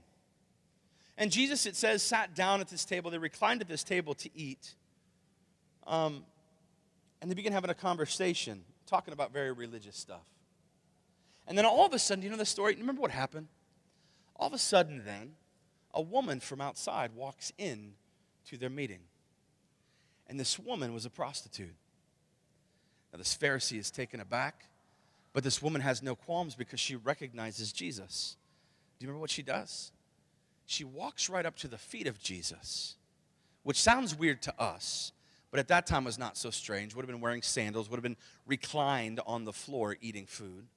And 1.18 1.32
Jesus, 1.32 1.66
it 1.66 1.78
says, 1.78 2.04
sat 2.04 2.36
down 2.36 2.60
at 2.60 2.68
this 2.68 2.84
table. 2.84 3.10
They 3.10 3.18
reclined 3.18 3.62
at 3.62 3.70
this 3.70 3.86
table 3.86 4.14
to 4.16 4.30
eat. 4.38 4.76
Um, 5.88 6.26
and 7.22 7.32
they 7.32 7.36
began 7.36 7.54
having 7.54 7.70
a 7.70 7.76
conversation, 7.76 8.66
talking 8.86 9.14
about 9.14 9.34
very 9.34 9.52
religious 9.52 9.98
stuff. 9.98 10.26
And 11.48 11.58
then 11.58 11.66
all 11.66 11.86
of 11.86 11.94
a 11.94 12.00
sudden, 12.00 12.24
you 12.24 12.30
know 12.30 12.38
the 12.38 12.46
story? 12.46 12.76
Remember 12.76 13.02
what 13.02 13.12
happened? 13.12 13.48
All 14.36 14.48
of 14.48 14.54
a 14.54 14.58
sudden, 14.58 15.04
then, 15.06 15.34
a 15.94 16.02
woman 16.02 16.40
from 16.40 16.60
outside 16.60 17.12
walks 17.16 17.54
in 17.58 17.94
to 18.50 18.58
their 18.58 18.70
meeting. 18.70 19.00
And 20.28 20.40
this 20.40 20.58
woman 20.58 20.94
was 20.94 21.06
a 21.06 21.10
prostitute. 21.10 21.76
Now, 23.14 23.20
this 23.20 23.38
Pharisee 23.38 23.80
is 23.80 23.92
taken 23.92 24.20
aback, 24.20 24.66
but 25.34 25.44
this 25.44 25.62
woman 25.62 25.82
has 25.82 26.02
no 26.02 26.16
qualms 26.16 26.56
because 26.56 26.80
she 26.80 26.96
recognizes 26.96 27.72
Jesus. 27.72 28.36
Do 28.98 29.06
you 29.06 29.08
remember 29.08 29.22
what 29.22 29.30
she 29.30 29.44
does? 29.44 29.92
She 30.66 30.84
walks 30.84 31.30
right 31.30 31.46
up 31.46 31.56
to 31.58 31.68
the 31.68 31.78
feet 31.78 32.08
of 32.08 32.20
Jesus, 32.20 32.96
which 33.64 33.80
sounds 33.80 34.16
weird 34.16 34.42
to 34.44 34.60
us, 34.60 35.12
but 35.56 35.60
at 35.62 35.70
that 35.70 35.88
time 35.88 36.04
was 36.04 36.20
not 36.20 36.36
so 36.36 36.50
strange. 36.50 36.94
Would 36.94 37.04
have 37.04 37.10
been 37.10 37.22
wearing 37.22 37.42
sandals, 37.42 37.90
would 37.90 37.96
have 37.96 38.04
been 38.04 38.18
reclined 38.46 39.22
on 39.26 39.46
the 39.46 39.54
floor 39.54 39.96
eating 40.02 40.26
food. 40.26 40.68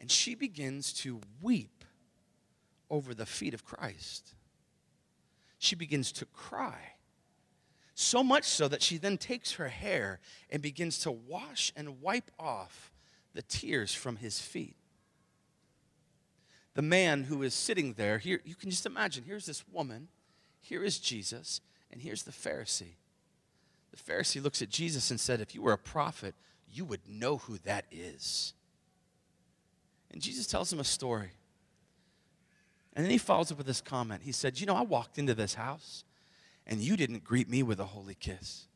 And 0.00 0.10
she 0.10 0.34
begins 0.34 0.92
to 0.94 1.20
weep 1.40 1.84
over 2.90 3.14
the 3.14 3.26
feet 3.26 3.54
of 3.54 3.64
Christ. 3.64 4.34
She 5.58 5.76
begins 5.76 6.10
to 6.14 6.24
cry. 6.24 6.94
So 7.94 8.24
much 8.24 8.42
so 8.42 8.66
that 8.66 8.82
she 8.82 8.96
then 8.96 9.18
takes 9.18 9.52
her 9.52 9.68
hair 9.68 10.18
and 10.50 10.60
begins 10.60 10.98
to 11.02 11.12
wash 11.12 11.72
and 11.76 12.02
wipe 12.02 12.32
off 12.40 12.90
the 13.34 13.42
tears 13.42 13.94
from 13.94 14.16
his 14.16 14.40
feet. 14.40 14.74
The 16.74 16.82
man 16.82 17.22
who 17.22 17.44
is 17.44 17.54
sitting 17.54 17.92
there, 17.92 18.18
here, 18.18 18.40
you 18.44 18.56
can 18.56 18.70
just 18.70 18.84
imagine 18.84 19.22
here's 19.22 19.46
this 19.46 19.62
woman, 19.70 20.08
here 20.60 20.82
is 20.82 20.98
Jesus, 20.98 21.60
and 21.92 22.02
here's 22.02 22.24
the 22.24 22.32
Pharisee. 22.32 22.96
The 23.90 24.12
Pharisee 24.12 24.42
looks 24.42 24.62
at 24.62 24.68
Jesus 24.68 25.10
and 25.10 25.18
said, 25.18 25.40
If 25.40 25.54
you 25.54 25.62
were 25.62 25.72
a 25.72 25.78
prophet, 25.78 26.34
you 26.70 26.84
would 26.84 27.08
know 27.08 27.38
who 27.38 27.58
that 27.58 27.84
is. 27.90 28.52
And 30.12 30.20
Jesus 30.20 30.46
tells 30.46 30.72
him 30.72 30.80
a 30.80 30.84
story. 30.84 31.30
And 32.94 33.04
then 33.04 33.10
he 33.10 33.18
follows 33.18 33.52
up 33.52 33.58
with 33.58 33.66
this 33.66 33.80
comment. 33.80 34.22
He 34.22 34.32
said, 34.32 34.58
You 34.60 34.66
know, 34.66 34.74
I 34.74 34.82
walked 34.82 35.18
into 35.18 35.34
this 35.34 35.54
house 35.54 36.04
and 36.66 36.80
you 36.80 36.96
didn't 36.96 37.24
greet 37.24 37.48
me 37.48 37.62
with 37.62 37.78
a 37.78 37.84
holy 37.84 38.14
kiss. 38.14 38.66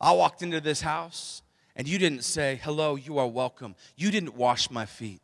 I 0.00 0.12
walked 0.12 0.42
into 0.42 0.60
this 0.60 0.80
house 0.80 1.42
and 1.76 1.86
you 1.86 1.98
didn't 1.98 2.24
say, 2.24 2.58
Hello, 2.62 2.96
you 2.96 3.18
are 3.18 3.28
welcome. 3.28 3.74
You 3.96 4.10
didn't 4.10 4.34
wash 4.34 4.70
my 4.70 4.86
feet. 4.86 5.20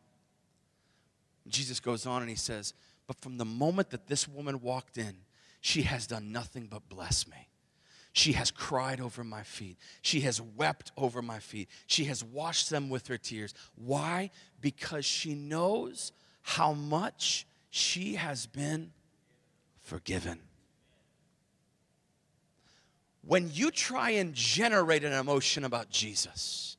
Jesus 1.48 1.80
goes 1.80 2.06
on 2.06 2.22
and 2.22 2.30
he 2.30 2.36
says, 2.36 2.74
But 3.06 3.20
from 3.20 3.38
the 3.38 3.44
moment 3.44 3.90
that 3.90 4.06
this 4.06 4.28
woman 4.28 4.60
walked 4.60 4.98
in, 4.98 5.16
she 5.60 5.82
has 5.82 6.06
done 6.06 6.32
nothing 6.32 6.66
but 6.70 6.88
bless 6.88 7.26
me. 7.26 7.48
She 8.16 8.32
has 8.32 8.50
cried 8.50 8.98
over 8.98 9.22
my 9.22 9.42
feet. 9.42 9.76
She 10.00 10.22
has 10.22 10.40
wept 10.40 10.90
over 10.96 11.20
my 11.20 11.38
feet. 11.38 11.68
She 11.86 12.04
has 12.04 12.24
washed 12.24 12.70
them 12.70 12.88
with 12.88 13.08
her 13.08 13.18
tears. 13.18 13.52
Why? 13.74 14.30
Because 14.62 15.04
she 15.04 15.34
knows 15.34 16.12
how 16.40 16.72
much 16.72 17.46
she 17.68 18.14
has 18.14 18.46
been 18.46 18.92
forgiven. 19.82 20.38
When 23.20 23.50
you 23.52 23.70
try 23.70 24.12
and 24.12 24.32
generate 24.32 25.04
an 25.04 25.12
emotion 25.12 25.62
about 25.62 25.90
Jesus, 25.90 26.78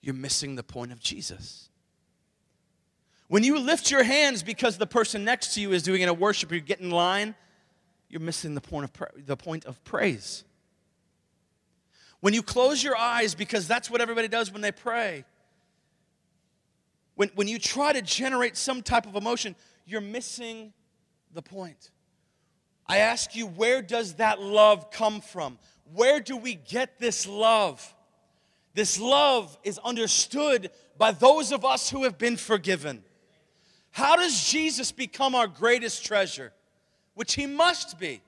you're 0.00 0.14
missing 0.14 0.54
the 0.54 0.62
point 0.62 0.92
of 0.92 1.00
Jesus. 1.00 1.70
When 3.26 3.42
you 3.42 3.58
lift 3.58 3.90
your 3.90 4.04
hands 4.04 4.44
because 4.44 4.78
the 4.78 4.86
person 4.86 5.24
next 5.24 5.54
to 5.54 5.60
you 5.60 5.72
is 5.72 5.82
doing 5.82 6.02
it 6.02 6.08
in 6.08 6.20
worship, 6.20 6.52
you 6.52 6.60
get 6.60 6.78
in 6.78 6.92
line, 6.92 7.34
you're 8.08 8.20
missing 8.20 8.54
the 8.54 8.60
point 8.60 8.84
of, 8.84 8.92
pra- 8.92 9.10
the 9.16 9.36
point 9.36 9.64
of 9.64 9.82
praise. 9.82 10.44
When 12.22 12.34
you 12.34 12.42
close 12.44 12.84
your 12.84 12.96
eyes 12.96 13.34
because 13.34 13.66
that's 13.66 13.90
what 13.90 14.00
everybody 14.00 14.28
does 14.28 14.52
when 14.52 14.62
they 14.62 14.70
pray, 14.70 15.24
when, 17.16 17.30
when 17.34 17.48
you 17.48 17.58
try 17.58 17.92
to 17.92 18.00
generate 18.00 18.56
some 18.56 18.80
type 18.80 19.06
of 19.06 19.16
emotion, 19.16 19.56
you're 19.86 20.00
missing 20.00 20.72
the 21.34 21.42
point. 21.42 21.90
I 22.86 22.98
ask 22.98 23.34
you, 23.34 23.48
where 23.48 23.82
does 23.82 24.14
that 24.14 24.40
love 24.40 24.92
come 24.92 25.20
from? 25.20 25.58
Where 25.94 26.20
do 26.20 26.36
we 26.36 26.54
get 26.54 27.00
this 27.00 27.26
love? 27.26 27.92
This 28.72 29.00
love 29.00 29.58
is 29.64 29.78
understood 29.78 30.70
by 30.96 31.10
those 31.10 31.50
of 31.50 31.64
us 31.64 31.90
who 31.90 32.04
have 32.04 32.18
been 32.18 32.36
forgiven. 32.36 33.02
How 33.90 34.14
does 34.14 34.48
Jesus 34.48 34.92
become 34.92 35.34
our 35.34 35.48
greatest 35.48 36.06
treasure? 36.06 36.52
Which 37.14 37.34
he 37.34 37.46
must 37.46 37.98
be. 37.98 38.22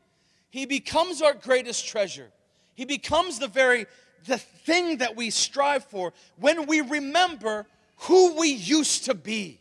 He 0.51 0.67
becomes 0.67 1.23
our 1.23 1.35
greatest 1.35 1.87
treasure. 1.87 2.33
He 2.75 2.85
becomes 2.85 3.39
the 3.39 3.49
very 3.49 3.87
the 4.27 4.39
thing 4.39 4.99
that 4.99 5.17
we 5.17 5.31
strive 5.31 5.85
for 5.85 6.13
when 6.37 6.67
we 6.67 6.81
remember 6.81 7.67
who 7.97 8.39
we 8.39 8.49
used 8.49 9.05
to 9.05 9.15
be. 9.15 9.61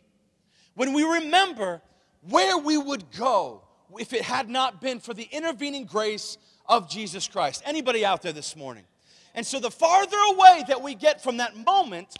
When 0.75 0.93
we 0.93 1.03
remember 1.03 1.81
where 2.29 2.57
we 2.57 2.77
would 2.77 3.11
go 3.11 3.63
if 3.99 4.13
it 4.13 4.21
had 4.21 4.49
not 4.49 4.81
been 4.81 4.99
for 4.99 5.13
the 5.13 5.27
intervening 5.31 5.85
grace 5.85 6.37
of 6.65 6.89
Jesus 6.89 7.27
Christ. 7.27 7.61
Anybody 7.65 8.05
out 8.05 8.21
there 8.21 8.31
this 8.31 8.55
morning? 8.55 8.85
And 9.35 9.45
so 9.45 9.59
the 9.59 9.71
farther 9.71 10.17
away 10.29 10.63
that 10.67 10.81
we 10.81 10.95
get 10.95 11.21
from 11.21 11.37
that 11.37 11.55
moment 11.55 12.15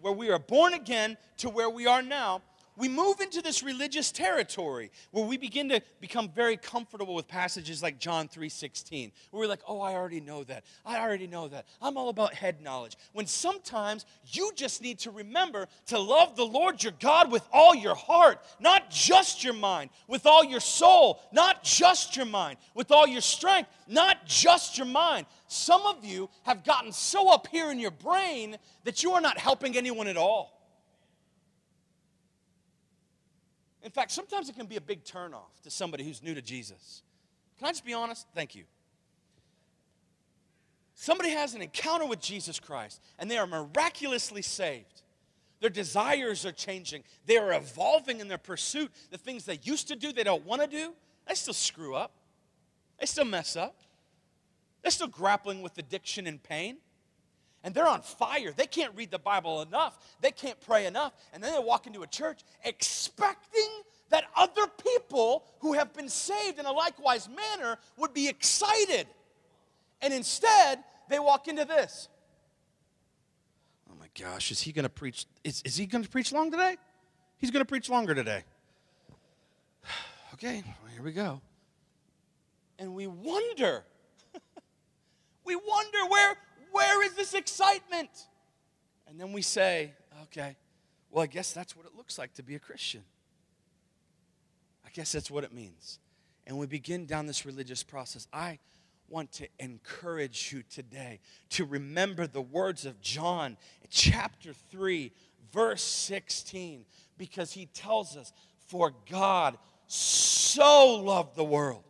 where 0.00 0.12
we 0.12 0.30
are 0.30 0.38
born 0.38 0.74
again 0.74 1.16
to 1.38 1.48
where 1.48 1.70
we 1.70 1.86
are 1.86 2.02
now, 2.02 2.42
we 2.76 2.88
move 2.88 3.20
into 3.20 3.40
this 3.40 3.62
religious 3.62 4.12
territory 4.12 4.90
where 5.10 5.24
we 5.24 5.36
begin 5.36 5.68
to 5.70 5.80
become 6.00 6.28
very 6.28 6.56
comfortable 6.56 7.14
with 7.14 7.26
passages 7.26 7.82
like 7.82 7.98
John 7.98 8.28
3:16, 8.28 9.12
where 9.30 9.40
we're 9.40 9.48
like, 9.48 9.62
"Oh, 9.66 9.80
I 9.80 9.94
already 9.94 10.20
know 10.20 10.44
that. 10.44 10.64
I 10.84 10.98
already 10.98 11.26
know 11.26 11.48
that. 11.48 11.66
I'm 11.80 11.96
all 11.96 12.08
about 12.08 12.34
head 12.34 12.60
knowledge." 12.60 12.96
When 13.12 13.26
sometimes 13.26 14.04
you 14.26 14.52
just 14.54 14.82
need 14.82 14.98
to 15.00 15.10
remember 15.10 15.68
to 15.86 15.98
love 15.98 16.36
the 16.36 16.46
Lord 16.46 16.82
your 16.82 16.92
God 16.92 17.30
with 17.30 17.46
all 17.52 17.74
your 17.74 17.94
heart, 17.94 18.44
not 18.60 18.90
just 18.90 19.42
your 19.42 19.54
mind, 19.54 19.90
with 20.06 20.26
all 20.26 20.44
your 20.44 20.60
soul, 20.60 21.20
not 21.32 21.62
just 21.62 22.16
your 22.16 22.26
mind, 22.26 22.58
with 22.74 22.90
all 22.90 23.06
your 23.06 23.20
strength, 23.20 23.70
not 23.86 24.26
just 24.26 24.76
your 24.76 24.86
mind. 24.86 25.26
Some 25.48 25.86
of 25.86 26.04
you 26.04 26.28
have 26.42 26.64
gotten 26.64 26.92
so 26.92 27.30
up 27.30 27.46
here 27.46 27.70
in 27.70 27.78
your 27.78 27.90
brain 27.90 28.58
that 28.84 29.02
you 29.02 29.12
are 29.12 29.20
not 29.20 29.38
helping 29.38 29.76
anyone 29.76 30.08
at 30.08 30.16
all. 30.16 30.55
In 33.82 33.90
fact, 33.90 34.10
sometimes 34.10 34.48
it 34.48 34.56
can 34.56 34.66
be 34.66 34.76
a 34.76 34.80
big 34.80 35.04
turnoff 35.04 35.60
to 35.62 35.70
somebody 35.70 36.04
who's 36.04 36.22
new 36.22 36.34
to 36.34 36.42
Jesus. 36.42 37.02
Can 37.58 37.68
I 37.68 37.70
just 37.70 37.84
be 37.84 37.94
honest? 37.94 38.26
Thank 38.34 38.54
you. 38.54 38.64
Somebody 40.94 41.30
has 41.30 41.54
an 41.54 41.62
encounter 41.62 42.06
with 42.06 42.20
Jesus 42.20 42.58
Christ 42.58 43.00
and 43.18 43.30
they 43.30 43.38
are 43.38 43.46
miraculously 43.46 44.42
saved. 44.42 45.02
Their 45.60 45.70
desires 45.70 46.44
are 46.44 46.52
changing. 46.52 47.04
They 47.26 47.38
are 47.38 47.52
evolving 47.52 48.20
in 48.20 48.28
their 48.28 48.38
pursuit. 48.38 48.90
The 49.10 49.18
things 49.18 49.44
they 49.44 49.60
used 49.62 49.88
to 49.88 49.96
do, 49.96 50.12
they 50.12 50.24
don't 50.24 50.44
want 50.44 50.62
to 50.62 50.68
do, 50.68 50.94
they 51.26 51.34
still 51.34 51.54
screw 51.54 51.94
up. 51.94 52.12
They 52.98 53.06
still 53.06 53.24
mess 53.24 53.56
up. 53.56 53.76
They're 54.82 54.90
still 54.90 55.06
grappling 55.06 55.62
with 55.62 55.76
addiction 55.78 56.26
and 56.26 56.42
pain 56.42 56.78
and 57.66 57.74
they're 57.74 57.88
on 57.88 58.00
fire. 58.00 58.52
They 58.56 58.68
can't 58.68 58.92
read 58.94 59.10
the 59.10 59.18
Bible 59.18 59.60
enough, 59.60 59.98
they 60.20 60.30
can't 60.30 60.58
pray 60.60 60.86
enough. 60.86 61.12
And 61.34 61.42
then 61.42 61.52
they 61.52 61.58
walk 61.58 61.88
into 61.88 62.02
a 62.02 62.06
church 62.06 62.42
expecting 62.64 63.68
that 64.08 64.24
other 64.36 64.68
people 64.68 65.44
who 65.58 65.72
have 65.72 65.92
been 65.92 66.08
saved 66.08 66.60
in 66.60 66.64
a 66.64 66.72
likewise 66.72 67.28
manner 67.28 67.76
would 67.98 68.14
be 68.14 68.28
excited. 68.28 69.08
And 70.00 70.14
instead, 70.14 70.84
they 71.08 71.18
walk 71.18 71.48
into 71.48 71.64
this. 71.64 72.08
Oh 73.90 73.94
my 73.98 74.06
gosh, 74.18 74.52
is 74.52 74.60
he 74.60 74.70
going 74.70 74.84
to 74.84 74.88
preach? 74.88 75.26
Is, 75.42 75.60
is 75.64 75.76
he 75.76 75.86
going 75.86 76.04
to 76.04 76.10
preach 76.10 76.32
long 76.32 76.52
today? 76.52 76.76
He's 77.38 77.50
going 77.50 77.64
to 77.64 77.68
preach 77.68 77.90
longer 77.90 78.14
today. 78.14 78.44
okay, 80.34 80.62
well, 80.64 80.92
here 80.94 81.02
we 81.02 81.12
go. 81.12 81.40
And 82.78 82.94
we 82.94 83.08
wonder, 83.08 83.84
we 85.44 85.56
wonder 85.56 85.98
where, 86.08 86.36
where 86.72 87.04
is 87.04 87.14
this 87.14 87.34
excitement? 87.34 88.10
And 89.08 89.20
then 89.20 89.32
we 89.32 89.42
say, 89.42 89.92
okay, 90.24 90.56
well, 91.10 91.22
I 91.22 91.26
guess 91.26 91.52
that's 91.52 91.76
what 91.76 91.86
it 91.86 91.92
looks 91.96 92.18
like 92.18 92.34
to 92.34 92.42
be 92.42 92.54
a 92.54 92.58
Christian. 92.58 93.02
I 94.84 94.90
guess 94.90 95.12
that's 95.12 95.30
what 95.30 95.44
it 95.44 95.52
means. 95.52 95.98
And 96.46 96.58
we 96.58 96.66
begin 96.66 97.06
down 97.06 97.26
this 97.26 97.44
religious 97.44 97.82
process. 97.82 98.28
I 98.32 98.58
want 99.08 99.32
to 99.32 99.48
encourage 99.58 100.52
you 100.52 100.62
today 100.68 101.20
to 101.50 101.64
remember 101.64 102.26
the 102.26 102.42
words 102.42 102.86
of 102.86 103.00
John, 103.00 103.56
chapter 103.90 104.52
3, 104.70 105.12
verse 105.52 105.82
16, 105.82 106.84
because 107.18 107.52
he 107.52 107.66
tells 107.66 108.16
us, 108.16 108.32
For 108.66 108.92
God 109.08 109.58
so 109.86 110.96
loved 110.96 111.36
the 111.36 111.44
world 111.44 111.84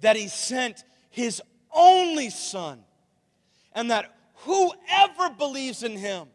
that 0.00 0.16
he 0.16 0.28
sent 0.28 0.84
his 1.10 1.42
only 1.72 2.30
Son, 2.30 2.84
and 3.74 3.90
that 3.90 4.14
whoever 4.36 5.30
believes 5.36 5.82
in 5.82 5.96
him 5.96 6.28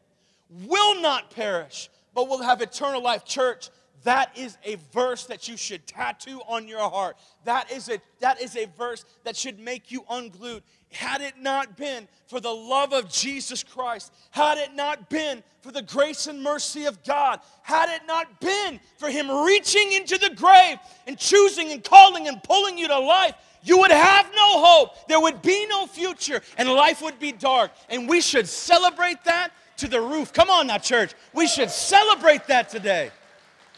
will 0.50 1.02
not 1.02 1.32
perish, 1.32 1.90
but 2.14 2.28
will 2.28 2.42
have 2.42 2.62
eternal 2.62 3.02
life. 3.02 3.26
Church, 3.26 3.70
that 4.06 4.38
is 4.38 4.58
a 4.64 4.78
verse 4.94 5.26
that 5.26 5.48
you 5.48 5.58
should 5.58 5.88
tattoo 5.88 6.40
on 6.48 6.68
your 6.68 6.88
heart. 6.90 7.18
That 7.44 7.72
is 7.72 7.90
a, 7.90 8.00
that 8.20 8.40
is 8.40 8.56
a 8.56 8.68
verse 8.78 9.04
that 9.24 9.36
should 9.36 9.60
make 9.60 9.92
you 9.92 10.06
unglued. 10.10 10.62
Had 10.92 11.22
it 11.22 11.40
not 11.42 11.76
been 11.76 12.08
for 12.28 12.40
the 12.40 12.54
love 12.54 12.94
of 12.94 13.10
Jesus 13.10 13.64
Christ, 13.64 14.14
had 14.30 14.60
it 14.60 14.76
not 14.76 15.10
been 15.10 15.44
for 15.62 15.72
the 15.72 15.82
grace 15.82 16.28
and 16.28 16.44
mercy 16.44 16.86
of 16.86 17.04
God, 17.04 17.40
had 17.64 17.90
it 17.90 18.04
not 18.08 18.40
been 18.40 18.80
for 18.98 19.10
Him 19.10 19.30
reaching 19.44 19.92
into 19.94 20.20
the 20.20 20.30
grave 20.36 20.78
and 21.08 21.18
choosing 21.18 21.72
and 21.72 21.84
calling 21.84 22.28
and 22.28 22.42
pulling 22.44 22.78
you 22.78 22.88
to 22.88 23.00
life, 23.00 23.34
you 23.66 23.80
would 23.80 23.92
have 23.92 24.28
no 24.36 24.64
hope. 24.64 25.08
There 25.08 25.20
would 25.20 25.42
be 25.42 25.66
no 25.66 25.88
future, 25.88 26.40
and 26.58 26.70
life 26.70 27.02
would 27.02 27.20
be 27.20 27.32
dark. 27.32 27.72
And 27.90 28.08
we 28.08 28.22
should 28.22 28.48
celebrate 28.48 29.24
that 29.24 29.52
to 29.78 29.88
the 29.88 30.00
roof. 30.00 30.32
Come 30.32 30.52
on 30.52 30.68
now, 30.68 30.78
church. 30.78 31.14
We 31.34 31.48
should 31.48 31.72
celebrate 31.72 32.46
that 32.46 32.70
today. 32.70 33.10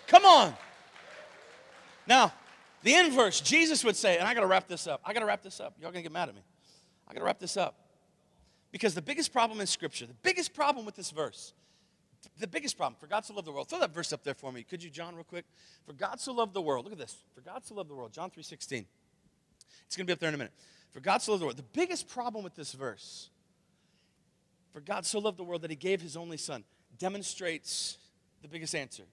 Come 0.08 0.26
on. 0.26 0.54
Now, 2.06 2.34
the 2.84 2.96
inverse, 2.96 3.40
Jesus 3.40 3.84
would 3.86 3.96
say, 3.96 4.18
and 4.18 4.28
I 4.28 4.34
got 4.34 4.42
to 4.42 4.48
wrap 4.48 4.68
this 4.68 4.88
up. 4.88 5.02
I 5.06 5.14
got 5.14 5.22
to 5.22 5.26
wrap 5.26 5.42
this 5.42 5.62
up. 5.62 5.74
Y'all 5.80 5.92
going 5.92 6.04
to 6.04 6.10
get 6.10 6.12
mad 6.12 6.28
at 6.28 6.36
me. 6.36 6.42
I 7.08 7.14
got 7.14 7.20
to 7.20 7.26
wrap 7.26 7.40
this 7.40 7.56
up. 7.56 7.76
Because 8.74 8.94
the 8.94 9.02
biggest 9.02 9.32
problem 9.32 9.62
in 9.62 9.68
Scripture, 9.68 10.06
the 10.06 10.14
biggest 10.22 10.54
problem 10.54 10.86
with 10.86 10.96
this 10.96 11.12
verse, 11.12 11.54
the 12.40 12.48
biggest 12.48 12.78
problem, 12.78 12.98
for 13.00 13.08
God 13.08 13.26
so 13.26 13.34
loved 13.34 13.48
the 13.48 13.54
world. 13.54 13.70
Throw 13.70 13.80
that 13.80 13.94
verse 13.94 14.12
up 14.12 14.24
there 14.24 14.34
for 14.34 14.52
me. 14.52 14.64
Could 14.64 14.84
you, 14.84 14.90
John, 14.90 15.16
real 15.16 15.24
quick? 15.24 15.46
For 15.86 15.94
God 15.94 16.20
so 16.20 16.34
loved 16.34 16.54
the 16.54 16.62
world. 16.62 16.84
Look 16.84 16.92
at 16.94 17.00
this. 17.00 17.16
For 17.34 17.42
God 17.42 17.66
so 17.66 17.76
loved 17.76 17.90
the 17.90 17.96
world. 17.96 18.12
John 18.12 18.30
3.16. 18.30 18.86
It's 19.86 19.96
going 19.96 20.06
to 20.06 20.10
be 20.10 20.14
up 20.14 20.20
there 20.20 20.30
in 20.30 20.36
a 20.36 20.38
minute. 20.38 20.54
For 20.92 21.00
God 21.00 21.22
so 21.22 21.32
loved 21.32 21.42
the 21.42 21.46
world. 21.46 21.58
The 21.58 21.64
biggest 21.64 22.08
problem 22.08 22.44
with 22.44 22.56
this 22.56 22.74
verse, 22.74 23.30
for 24.74 24.82
God 24.82 25.06
so 25.06 25.20
loved 25.20 25.38
the 25.38 25.44
world 25.44 25.62
that 25.62 25.70
he 25.70 25.76
gave 25.76 26.02
his 26.02 26.18
only 26.18 26.38
son, 26.38 26.64
demonstrates 26.98 27.98
the 28.42 28.48
biggest 28.48 28.74
answer. 28.76 29.04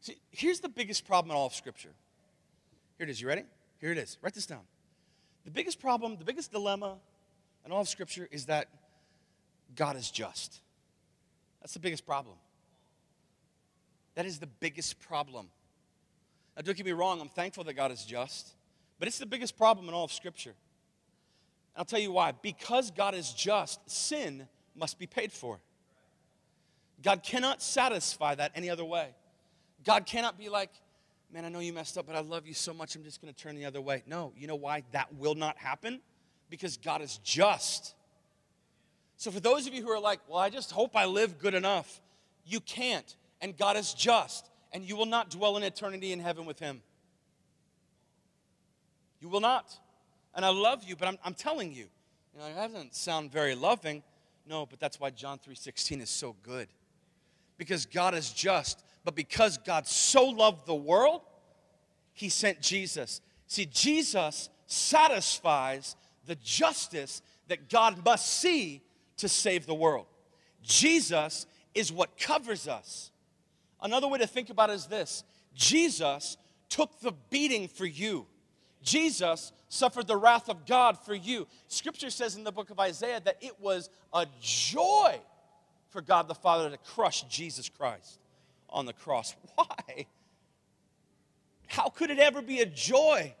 See, 0.00 0.18
here's 0.30 0.60
the 0.60 0.68
biggest 0.68 1.06
problem 1.06 1.30
in 1.30 1.36
all 1.36 1.46
of 1.46 1.54
Scripture. 1.54 1.92
Here 2.98 3.06
it 3.06 3.10
is. 3.10 3.20
You 3.20 3.28
ready? 3.28 3.44
Here 3.80 3.90
it 3.90 3.98
is. 3.98 4.18
Write 4.22 4.34
this 4.34 4.46
down. 4.46 4.62
The 5.44 5.50
biggest 5.50 5.80
problem, 5.80 6.16
the 6.18 6.24
biggest 6.24 6.52
dilemma 6.52 6.96
in 7.64 7.72
all 7.72 7.80
of 7.80 7.88
Scripture 7.88 8.28
is 8.30 8.46
that 8.46 8.68
God 9.74 9.96
is 9.96 10.10
just. 10.10 10.60
That's 11.60 11.72
the 11.72 11.80
biggest 11.80 12.06
problem. 12.06 12.36
That 14.14 14.26
is 14.26 14.38
the 14.38 14.46
biggest 14.46 15.00
problem. 15.00 15.48
Now, 16.56 16.62
don't 16.62 16.76
get 16.76 16.86
me 16.86 16.92
wrong, 16.92 17.20
I'm 17.20 17.28
thankful 17.28 17.64
that 17.64 17.74
God 17.74 17.90
is 17.90 18.04
just, 18.04 18.54
but 19.04 19.08
it's 19.08 19.18
the 19.18 19.26
biggest 19.26 19.58
problem 19.58 19.86
in 19.86 19.92
all 19.92 20.04
of 20.04 20.12
Scripture. 20.14 20.54
I'll 21.76 21.84
tell 21.84 22.00
you 22.00 22.10
why. 22.10 22.32
Because 22.40 22.90
God 22.90 23.14
is 23.14 23.34
just, 23.34 23.78
sin 23.84 24.48
must 24.74 24.98
be 24.98 25.06
paid 25.06 25.30
for. 25.30 25.60
God 27.02 27.22
cannot 27.22 27.60
satisfy 27.60 28.34
that 28.34 28.52
any 28.54 28.70
other 28.70 28.82
way. 28.82 29.10
God 29.84 30.06
cannot 30.06 30.38
be 30.38 30.48
like, 30.48 30.70
man, 31.30 31.44
I 31.44 31.50
know 31.50 31.58
you 31.58 31.74
messed 31.74 31.98
up, 31.98 32.06
but 32.06 32.16
I 32.16 32.20
love 32.20 32.46
you 32.46 32.54
so 32.54 32.72
much, 32.72 32.96
I'm 32.96 33.04
just 33.04 33.20
going 33.20 33.30
to 33.30 33.38
turn 33.38 33.56
the 33.56 33.66
other 33.66 33.82
way. 33.82 34.02
No, 34.06 34.32
you 34.38 34.46
know 34.46 34.54
why 34.54 34.84
that 34.92 35.14
will 35.16 35.34
not 35.34 35.58
happen? 35.58 36.00
Because 36.48 36.78
God 36.78 37.02
is 37.02 37.18
just. 37.22 37.94
So, 39.18 39.30
for 39.30 39.40
those 39.40 39.66
of 39.66 39.74
you 39.74 39.82
who 39.82 39.90
are 39.90 40.00
like, 40.00 40.20
well, 40.26 40.38
I 40.38 40.48
just 40.48 40.70
hope 40.70 40.96
I 40.96 41.04
live 41.04 41.38
good 41.38 41.52
enough, 41.52 42.00
you 42.46 42.58
can't. 42.58 43.14
And 43.42 43.54
God 43.54 43.76
is 43.76 43.92
just, 43.92 44.48
and 44.72 44.82
you 44.82 44.96
will 44.96 45.04
not 45.04 45.28
dwell 45.28 45.58
in 45.58 45.62
eternity 45.62 46.10
in 46.10 46.20
heaven 46.20 46.46
with 46.46 46.58
Him. 46.58 46.80
You 49.24 49.30
will 49.30 49.40
not. 49.40 49.74
And 50.34 50.44
I 50.44 50.50
love 50.50 50.84
you, 50.84 50.96
but 50.96 51.08
I'm, 51.08 51.16
I'm 51.24 51.32
telling 51.32 51.72
you, 51.72 51.86
you 52.34 52.40
know, 52.40 52.46
it 52.46 52.54
doesn't 52.54 52.94
sound 52.94 53.32
very 53.32 53.54
loving. 53.54 54.02
No, 54.46 54.66
but 54.66 54.78
that's 54.78 55.00
why 55.00 55.08
John 55.08 55.38
3:16 55.38 56.02
is 56.02 56.10
so 56.10 56.36
good. 56.42 56.68
Because 57.56 57.86
God 57.86 58.14
is 58.14 58.30
just, 58.30 58.84
but 59.02 59.14
because 59.14 59.56
God 59.56 59.86
so 59.86 60.26
loved 60.26 60.66
the 60.66 60.74
world, 60.74 61.22
he 62.12 62.28
sent 62.28 62.60
Jesus. 62.60 63.22
See, 63.46 63.64
Jesus 63.64 64.50
satisfies 64.66 65.96
the 66.26 66.34
justice 66.34 67.22
that 67.48 67.70
God 67.70 68.04
must 68.04 68.26
see 68.26 68.82
to 69.16 69.26
save 69.26 69.64
the 69.64 69.74
world. 69.74 70.04
Jesus 70.62 71.46
is 71.72 71.90
what 71.90 72.18
covers 72.18 72.68
us. 72.68 73.10
Another 73.80 74.06
way 74.06 74.18
to 74.18 74.26
think 74.26 74.50
about 74.50 74.68
it 74.68 74.74
is 74.74 74.86
this 74.86 75.24
Jesus 75.54 76.36
took 76.68 77.00
the 77.00 77.12
beating 77.30 77.68
for 77.68 77.86
you. 77.86 78.26
Jesus 78.84 79.52
suffered 79.68 80.06
the 80.06 80.16
wrath 80.16 80.48
of 80.48 80.66
God 80.66 80.98
for 80.98 81.14
you. 81.14 81.48
Scripture 81.68 82.10
says 82.10 82.36
in 82.36 82.44
the 82.44 82.52
book 82.52 82.70
of 82.70 82.78
Isaiah 82.78 83.20
that 83.24 83.38
it 83.40 83.58
was 83.58 83.90
a 84.12 84.26
joy 84.40 85.18
for 85.88 86.00
God 86.00 86.28
the 86.28 86.34
Father 86.34 86.70
to 86.70 86.76
crush 86.76 87.22
Jesus 87.22 87.68
Christ 87.68 88.20
on 88.68 88.86
the 88.86 88.92
cross. 88.92 89.34
Why? 89.54 90.06
How 91.66 91.88
could 91.88 92.10
it 92.10 92.18
ever 92.18 92.42
be 92.42 92.60
a 92.60 92.66
joy 92.66 93.34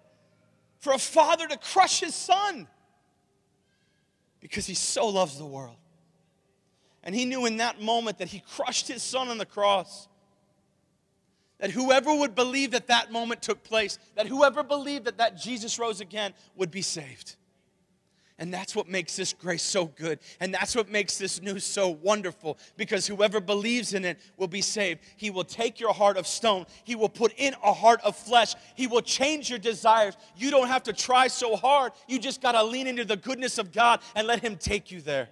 for 0.78 0.92
a 0.92 0.98
father 0.98 1.46
to 1.46 1.58
crush 1.58 2.00
his 2.00 2.14
son? 2.14 2.66
Because 4.40 4.66
he 4.66 4.74
so 4.74 5.08
loves 5.08 5.38
the 5.38 5.46
world. 5.46 5.76
And 7.02 7.14
he 7.14 7.26
knew 7.26 7.44
in 7.44 7.58
that 7.58 7.80
moment 7.80 8.18
that 8.18 8.28
he 8.28 8.42
crushed 8.56 8.88
his 8.88 9.02
son 9.02 9.28
on 9.28 9.38
the 9.38 9.46
cross. 9.46 10.08
That 11.58 11.70
whoever 11.70 12.14
would 12.14 12.34
believe 12.34 12.72
that 12.72 12.88
that 12.88 13.12
moment 13.12 13.42
took 13.42 13.62
place, 13.62 13.98
that 14.16 14.26
whoever 14.26 14.62
believed 14.62 15.04
that 15.04 15.18
that 15.18 15.36
Jesus 15.36 15.78
rose 15.78 16.00
again 16.00 16.34
would 16.56 16.70
be 16.70 16.82
saved. 16.82 17.36
And 18.38 18.52
that's 18.52 18.74
what 18.74 18.88
makes 18.88 19.14
this 19.14 19.32
grace 19.32 19.62
so 19.62 19.86
good. 19.86 20.18
And 20.40 20.52
that's 20.52 20.74
what 20.74 20.90
makes 20.90 21.18
this 21.18 21.40
news 21.40 21.62
so 21.62 21.90
wonderful 21.90 22.58
because 22.76 23.06
whoever 23.06 23.40
believes 23.40 23.94
in 23.94 24.04
it 24.04 24.18
will 24.36 24.48
be 24.48 24.60
saved. 24.60 25.00
He 25.16 25.30
will 25.30 25.44
take 25.44 25.78
your 25.78 25.94
heart 25.94 26.16
of 26.16 26.26
stone, 26.26 26.66
He 26.82 26.96
will 26.96 27.08
put 27.08 27.32
in 27.36 27.54
a 27.62 27.72
heart 27.72 28.00
of 28.02 28.16
flesh. 28.16 28.54
He 28.74 28.88
will 28.88 29.02
change 29.02 29.50
your 29.50 29.60
desires. 29.60 30.16
You 30.36 30.50
don't 30.50 30.66
have 30.66 30.82
to 30.84 30.92
try 30.92 31.28
so 31.28 31.54
hard. 31.54 31.92
You 32.08 32.18
just 32.18 32.42
got 32.42 32.52
to 32.52 32.64
lean 32.64 32.88
into 32.88 33.04
the 33.04 33.16
goodness 33.16 33.58
of 33.58 33.70
God 33.70 34.00
and 34.16 34.26
let 34.26 34.40
Him 34.40 34.56
take 34.56 34.90
you 34.90 35.00
there. 35.00 35.28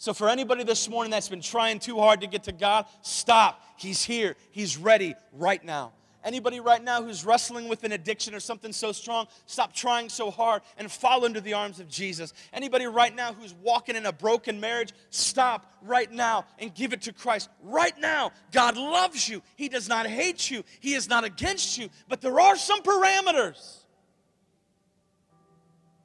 So, 0.00 0.14
for 0.14 0.30
anybody 0.30 0.64
this 0.64 0.88
morning 0.88 1.10
that's 1.10 1.28
been 1.28 1.42
trying 1.42 1.78
too 1.78 1.98
hard 1.98 2.22
to 2.22 2.26
get 2.26 2.44
to 2.44 2.52
God, 2.52 2.86
stop. 3.02 3.62
He's 3.76 4.02
here, 4.02 4.34
He's 4.50 4.78
ready 4.78 5.14
right 5.34 5.62
now. 5.62 5.92
Anybody 6.24 6.58
right 6.58 6.82
now 6.82 7.02
who's 7.02 7.22
wrestling 7.22 7.68
with 7.68 7.84
an 7.84 7.92
addiction 7.92 8.34
or 8.34 8.40
something 8.40 8.72
so 8.72 8.92
strong, 8.92 9.26
stop 9.44 9.74
trying 9.74 10.08
so 10.08 10.30
hard 10.30 10.62
and 10.78 10.90
fall 10.90 11.26
into 11.26 11.42
the 11.42 11.52
arms 11.52 11.80
of 11.80 11.88
Jesus. 11.90 12.32
Anybody 12.54 12.86
right 12.86 13.14
now 13.14 13.34
who's 13.34 13.52
walking 13.52 13.94
in 13.94 14.06
a 14.06 14.12
broken 14.12 14.58
marriage, 14.58 14.94
stop 15.10 15.70
right 15.82 16.10
now 16.10 16.46
and 16.58 16.74
give 16.74 16.94
it 16.94 17.02
to 17.02 17.12
Christ. 17.12 17.50
Right 17.62 17.98
now, 18.00 18.32
God 18.52 18.78
loves 18.78 19.28
you. 19.28 19.42
He 19.56 19.68
does 19.68 19.86
not 19.86 20.06
hate 20.06 20.50
you, 20.50 20.64
He 20.80 20.94
is 20.94 21.10
not 21.10 21.24
against 21.24 21.76
you, 21.76 21.90
but 22.08 22.22
there 22.22 22.40
are 22.40 22.56
some 22.56 22.80
parameters. 22.82 23.80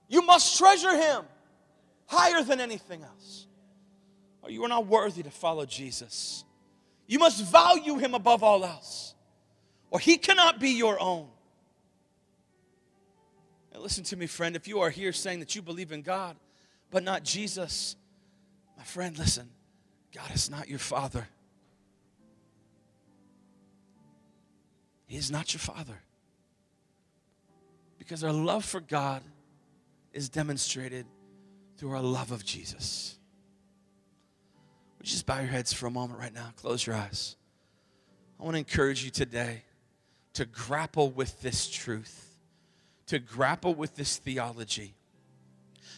You 0.09 0.21
must 0.21 0.57
treasure 0.57 0.97
Him 0.97 1.23
higher 2.07 2.43
than 2.43 2.59
anything 2.59 3.03
else, 3.03 3.44
or 4.45 4.51
you 4.51 4.63
are 4.63 4.69
not 4.69 4.87
worthy 4.87 5.23
to 5.23 5.31
follow 5.31 5.65
Jesus. 5.65 6.45
You 7.07 7.19
must 7.19 7.43
value 7.43 7.97
Him 7.97 8.13
above 8.13 8.43
all 8.43 8.63
else 8.63 9.15
or 9.95 9.99
he 9.99 10.17
cannot 10.17 10.59
be 10.59 10.71
your 10.71 10.99
own. 10.99 11.25
Now, 13.73 13.79
listen 13.79 14.03
to 14.03 14.17
me, 14.17 14.27
friend. 14.27 14.53
If 14.53 14.67
you 14.67 14.81
are 14.81 14.89
here 14.89 15.13
saying 15.13 15.39
that 15.39 15.55
you 15.55 15.61
believe 15.61 15.93
in 15.93 16.01
God, 16.01 16.35
but 16.91 17.01
not 17.01 17.23
Jesus, 17.23 17.95
my 18.77 18.83
friend, 18.83 19.17
listen. 19.17 19.49
God 20.13 20.31
is 20.33 20.49
not 20.49 20.67
your 20.67 20.79
father. 20.79 21.29
He 25.07 25.15
is 25.15 25.31
not 25.31 25.53
your 25.53 25.61
father. 25.61 26.01
Because 27.97 28.21
our 28.21 28.33
love 28.33 28.65
for 28.65 28.81
God 28.81 29.21
is 30.11 30.27
demonstrated 30.27 31.05
through 31.77 31.91
our 31.91 32.01
love 32.01 32.33
of 32.33 32.43
Jesus. 32.43 33.17
Just 35.05 35.27
bow 35.27 35.37
your 35.37 35.49
heads 35.49 35.71
for 35.71 35.85
a 35.85 35.91
moment 35.91 36.19
right 36.19 36.33
now? 36.33 36.51
Close 36.55 36.87
your 36.87 36.95
eyes. 36.95 37.35
I 38.39 38.43
want 38.43 38.55
to 38.55 38.57
encourage 38.57 39.03
you 39.03 39.11
today 39.11 39.61
to 40.33 40.45
grapple 40.45 41.11
with 41.11 41.43
this 41.43 41.69
truth, 41.69 42.35
to 43.05 43.19
grapple 43.19 43.75
with 43.75 43.95
this 43.95 44.17
theology, 44.17 44.95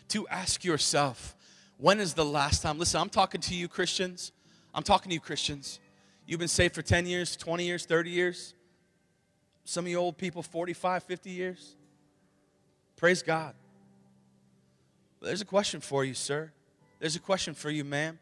to 0.10 0.28
ask 0.28 0.66
yourself, 0.66 1.38
when 1.78 2.02
is 2.02 2.16
the 2.16 2.26
last 2.26 2.62
time? 2.62 2.78
Listen, 2.78 3.00
I'm 3.00 3.10
talking 3.10 3.40
to 3.40 3.56
you, 3.56 3.70
Christians. 3.70 4.34
I'm 4.76 4.84
talking 4.84 5.10
to 5.10 5.14
you, 5.14 5.22
Christians. 5.22 5.80
You've 6.26 6.40
been 6.40 6.50
saved 6.50 6.76
for 6.76 6.82
10 6.82 7.06
years, 7.06 7.38
20 7.38 7.64
years, 7.64 7.86
30 7.86 8.10
years. 8.10 8.54
Some 9.64 9.86
of 9.86 9.90
you 9.90 9.98
old 9.98 10.18
people, 10.18 10.44
45, 10.44 11.04
50 11.04 11.30
years. 11.30 11.76
Praise 12.98 13.24
God. 13.24 13.56
There's 15.22 15.42
a 15.42 15.46
question 15.46 15.80
for 15.80 16.04
you, 16.04 16.14
sir. 16.14 16.52
There's 17.00 17.16
a 17.16 17.22
question 17.22 17.54
for 17.54 17.70
you, 17.70 17.86
ma'am. 17.86 18.20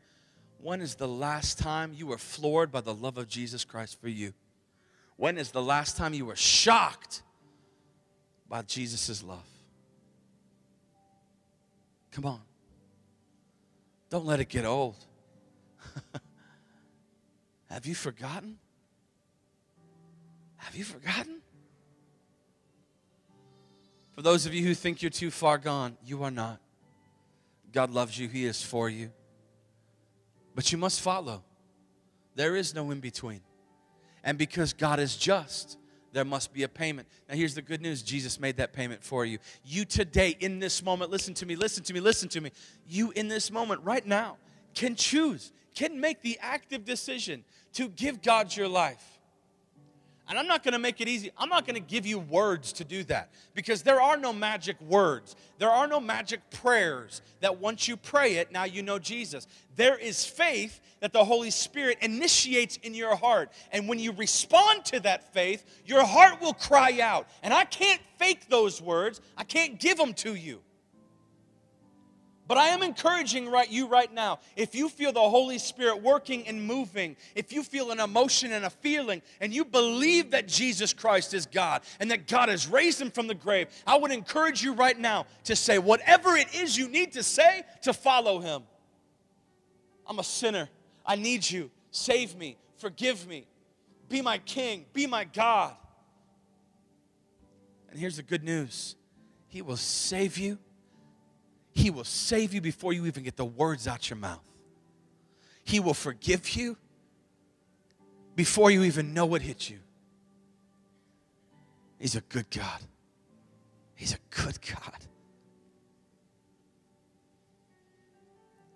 When 0.66 0.82
is 0.82 0.96
the 0.96 1.08
last 1.08 1.60
time 1.60 1.94
you 1.94 2.08
were 2.08 2.18
floored 2.18 2.72
by 2.72 2.82
the 2.82 2.92
love 2.92 3.20
of 3.20 3.28
Jesus 3.28 3.64
Christ 3.64 4.02
for 4.02 4.08
you? 4.08 4.34
When 5.16 5.38
is 5.38 5.52
the 5.52 5.62
last 5.62 5.96
time 5.96 6.16
you 6.16 6.26
were 6.26 6.36
shocked 6.36 7.22
by 8.50 8.64
Jesus' 8.64 9.22
love? 9.22 9.46
Come 12.10 12.26
on. 12.26 12.42
Don't 14.10 14.26
let 14.26 14.40
it 14.40 14.50
get 14.50 14.66
old. 14.66 14.96
Have 17.70 17.86
you 17.86 17.94
forgotten? 17.94 18.58
Have 20.56 20.76
you 20.76 20.84
forgotten? 20.84 21.42
For 24.14 24.24
those 24.24 24.48
of 24.48 24.56
you 24.56 24.66
who 24.66 24.74
think 24.74 25.04
you're 25.04 25.12
too 25.12 25.30
far 25.30 25.60
gone, 25.60 25.96
you 26.04 26.24
are 26.24 26.32
not. 26.32 26.60
God 27.72 27.92
loves 27.92 28.18
you, 28.18 28.28
He 28.28 28.46
is 28.46 28.64
for 28.64 28.90
you. 28.90 29.12
But 30.56 30.72
you 30.72 30.78
must 30.78 31.02
follow. 31.02 31.44
There 32.36 32.56
is 32.56 32.74
no 32.74 32.90
in 32.92 33.02
between. 33.02 33.42
And 34.24 34.38
because 34.38 34.74
God 34.74 35.00
is 35.00 35.16
just, 35.16 35.78
there 36.14 36.26
must 36.26 36.54
be 36.54 36.64
a 36.64 36.70
payment. 36.70 37.08
Now, 37.30 37.36
here's 37.36 37.56
the 37.56 37.62
good 37.62 37.82
news 37.82 38.02
Jesus 38.02 38.40
made 38.40 38.58
that 38.58 38.72
payment 38.74 39.04
for 39.04 39.26
you. 39.26 39.38
You 39.66 39.84
today, 39.84 40.36
in 40.40 40.60
this 40.60 40.82
moment, 40.82 41.12
listen 41.12 41.34
to 41.36 41.46
me, 41.46 41.56
listen 41.56 41.84
to 41.84 41.94
me, 41.94 42.00
listen 42.00 42.30
to 42.30 42.42
me. 42.42 42.52
You, 42.88 43.12
in 43.12 43.28
this 43.28 43.52
moment, 43.52 43.82
right 43.84 44.06
now, 44.06 44.38
can 44.74 44.96
choose, 44.96 45.52
can 45.76 46.00
make 46.00 46.22
the 46.22 46.40
active 46.42 46.86
decision 46.86 47.44
to 47.74 47.90
give 47.90 48.22
God 48.22 48.56
your 48.56 48.70
life. 48.70 49.15
And 50.28 50.40
I'm 50.40 50.48
not 50.48 50.64
going 50.64 50.74
to 50.74 50.80
make 50.80 51.02
it 51.02 51.08
easy. 51.08 51.32
I'm 51.38 51.50
not 51.50 51.68
going 51.68 51.76
to 51.76 51.88
give 51.88 52.06
you 52.06 52.18
words 52.18 52.74
to 52.74 52.84
do 52.84 53.04
that 53.06 53.30
because 53.54 53.84
there 53.84 54.02
are 54.02 54.18
no 54.18 54.34
magic 54.34 54.80
words. 54.82 55.36
There 55.60 55.70
are 55.70 55.88
no 55.88 56.00
magic 56.00 56.42
prayers 56.50 57.22
that 57.42 57.60
once 57.60 57.88
you 57.88 57.96
pray 57.96 58.36
it, 58.36 58.52
now 58.52 58.64
you 58.64 58.82
know 58.82 58.98
Jesus. 58.98 59.48
There 59.76 59.98
is 59.98 60.26
faith 60.26 60.80
that 61.00 61.14
the 61.14 61.24
Holy 61.24 61.52
Spirit 61.52 62.00
initiates 62.02 62.78
in 62.78 62.96
your 62.96 63.16
heart. 63.16 63.52
And 63.72 63.88
when 63.88 64.00
you 64.00 64.14
respond 64.14 64.86
to 64.86 65.00
that 65.02 65.32
faith, 65.32 65.64
your 65.86 66.04
heart 66.04 66.42
will 66.42 66.54
cry 66.54 67.00
out. 67.02 67.28
And 67.44 67.54
I 67.54 67.66
can't 67.66 68.02
fake 68.18 68.50
those 68.50 68.82
words, 68.82 69.22
I 69.38 69.44
can't 69.44 69.80
give 69.80 69.98
them 69.98 70.14
to 70.16 70.34
you. 70.34 70.62
But 72.48 72.58
I 72.58 72.68
am 72.68 72.84
encouraging 72.84 73.50
right 73.50 73.70
you 73.70 73.88
right 73.88 74.14
now. 74.14 74.40
If 74.56 74.76
you 74.76 74.88
feel 74.88 75.12
the 75.12 75.20
Holy 75.20 75.58
Spirit 75.58 76.04
working 76.04 76.48
and 76.48 76.64
moving, 76.64 77.16
if 77.34 77.52
you 77.52 77.64
feel 77.64 77.90
an 77.92 78.00
emotion 78.00 78.52
and 78.52 78.66
a 78.66 78.70
feeling, 78.70 79.24
and 79.42 79.52
you 79.52 79.66
believe 79.66 80.32
that 80.32 80.48
Jesus 80.48 80.94
Christ 80.94 81.34
is 81.34 81.48
God 81.48 81.82
and 82.00 82.12
that 82.12 82.28
God 82.28 82.50
has 82.50 82.68
raised 82.68 83.02
him 83.02 83.10
from 83.10 83.26
the 83.26 83.34
grave, 83.34 83.68
I 83.88 83.98
would 83.98 84.12
encourage 84.12 84.64
you 84.64 84.74
right 84.74 84.98
now 84.98 85.26
to 85.46 85.56
say 85.56 85.80
whatever 85.80 86.36
it 86.36 86.54
is 86.54 86.78
you 86.78 86.88
need 86.88 87.14
to 87.14 87.24
say 87.24 87.64
to 87.82 87.94
follow 87.94 88.40
him. 88.40 88.64
I'm 90.06 90.20
a 90.20 90.24
sinner. 90.24 90.70
I 91.04 91.16
need 91.16 91.50
you. 91.50 91.72
Save 91.90 92.36
me. 92.36 92.58
Forgive 92.78 93.28
me. 93.28 93.48
Be 94.08 94.22
my 94.22 94.38
king. 94.38 94.86
Be 94.94 95.08
my 95.08 95.24
God. 95.24 95.76
And 97.90 98.00
here's 98.00 98.18
the 98.18 98.24
good 98.24 98.44
news 98.44 98.96
He 99.48 99.64
will 99.64 99.78
save 99.78 100.38
you 100.38 100.60
he 101.76 101.92
will 101.92 102.06
save 102.06 102.54
you 102.54 102.62
before 102.62 102.94
you 102.94 103.06
even 103.06 103.24
get 103.24 103.36
the 103.36 103.46
words 103.46 103.86
out 103.86 104.10
your 104.10 104.18
mouth. 104.18 104.50
He 105.66 105.82
will 105.82 105.94
forgive 105.94 106.56
you 106.56 106.78
before 108.36 108.72
you 108.72 108.84
even 108.84 109.14
know 109.14 109.26
what 109.26 109.42
hit 109.42 109.70
you. 109.70 109.80
He's 112.00 112.16
a 112.16 112.22
good 112.22 112.50
God. 112.50 112.80
He's 113.94 114.14
a 114.14 114.18
good 114.30 114.58
God. 114.62 115.06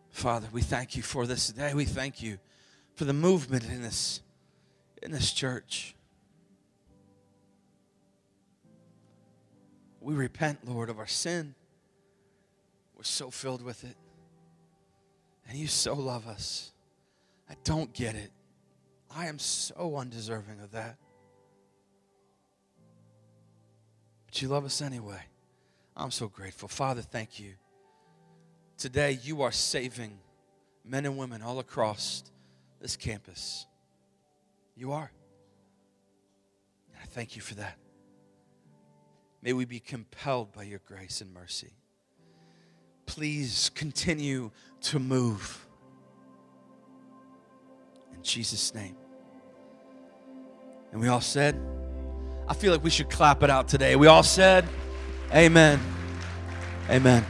Father, 0.09 0.47
we 0.51 0.61
thank 0.61 0.97
you 0.97 1.01
for 1.01 1.25
this 1.25 1.47
day. 1.47 1.73
We 1.73 1.85
thank 1.85 2.21
you 2.21 2.37
for 2.95 3.05
the 3.05 3.13
movement 3.13 3.63
in 3.63 3.81
this, 3.81 4.21
in 5.01 5.11
this 5.11 5.31
church. 5.31 5.95
We 10.01 10.13
repent, 10.13 10.67
Lord, 10.67 10.89
of 10.89 10.99
our 10.99 11.07
sin. 11.07 11.55
We're 12.99 13.03
so 13.05 13.31
filled 13.31 13.61
with 13.61 13.85
it. 13.85 13.95
And 15.47 15.57
you 15.57 15.67
so 15.67 15.93
love 15.93 16.27
us. 16.27 16.73
I 17.49 17.53
don't 17.63 17.93
get 17.93 18.13
it. 18.13 18.29
I 19.09 19.27
am 19.27 19.39
so 19.39 19.95
undeserving 19.95 20.59
of 20.59 20.71
that. 20.71 20.97
But 24.25 24.41
you 24.41 24.49
love 24.49 24.65
us 24.65 24.81
anyway. 24.81 25.21
I'm 25.95 26.11
so 26.11 26.27
grateful. 26.27 26.67
Father, 26.67 27.01
thank 27.01 27.39
you. 27.39 27.53
Today, 28.77 29.17
you 29.23 29.43
are 29.43 29.51
saving 29.53 30.19
men 30.83 31.05
and 31.05 31.17
women 31.17 31.41
all 31.41 31.59
across 31.59 32.25
this 32.81 32.97
campus. 32.97 33.65
You 34.75 34.91
are. 34.91 35.09
And 36.89 36.97
I 37.01 37.05
thank 37.05 37.37
you 37.37 37.41
for 37.41 37.55
that. 37.55 37.77
May 39.41 39.53
we 39.53 39.63
be 39.63 39.79
compelled 39.79 40.51
by 40.51 40.63
your 40.63 40.81
grace 40.85 41.21
and 41.21 41.33
mercy 41.33 41.75
please 43.09 43.71
continue 43.73 44.51
to 44.81 44.99
move. 44.99 45.65
In 48.15 48.21
Jesus' 48.21 48.75
name. 48.75 48.95
And 50.91 51.01
we 51.01 51.07
all 51.07 51.19
said, 51.19 51.59
I 52.47 52.53
feel 52.53 52.71
like 52.71 52.83
we 52.83 52.91
should 52.91 53.09
clap 53.09 53.41
it 53.41 53.49
out 53.49 53.67
today. 53.67 53.95
We 53.95 54.05
all 54.05 54.21
said, 54.21 54.67
Amen. 55.33 55.79
Amen. 56.87 57.25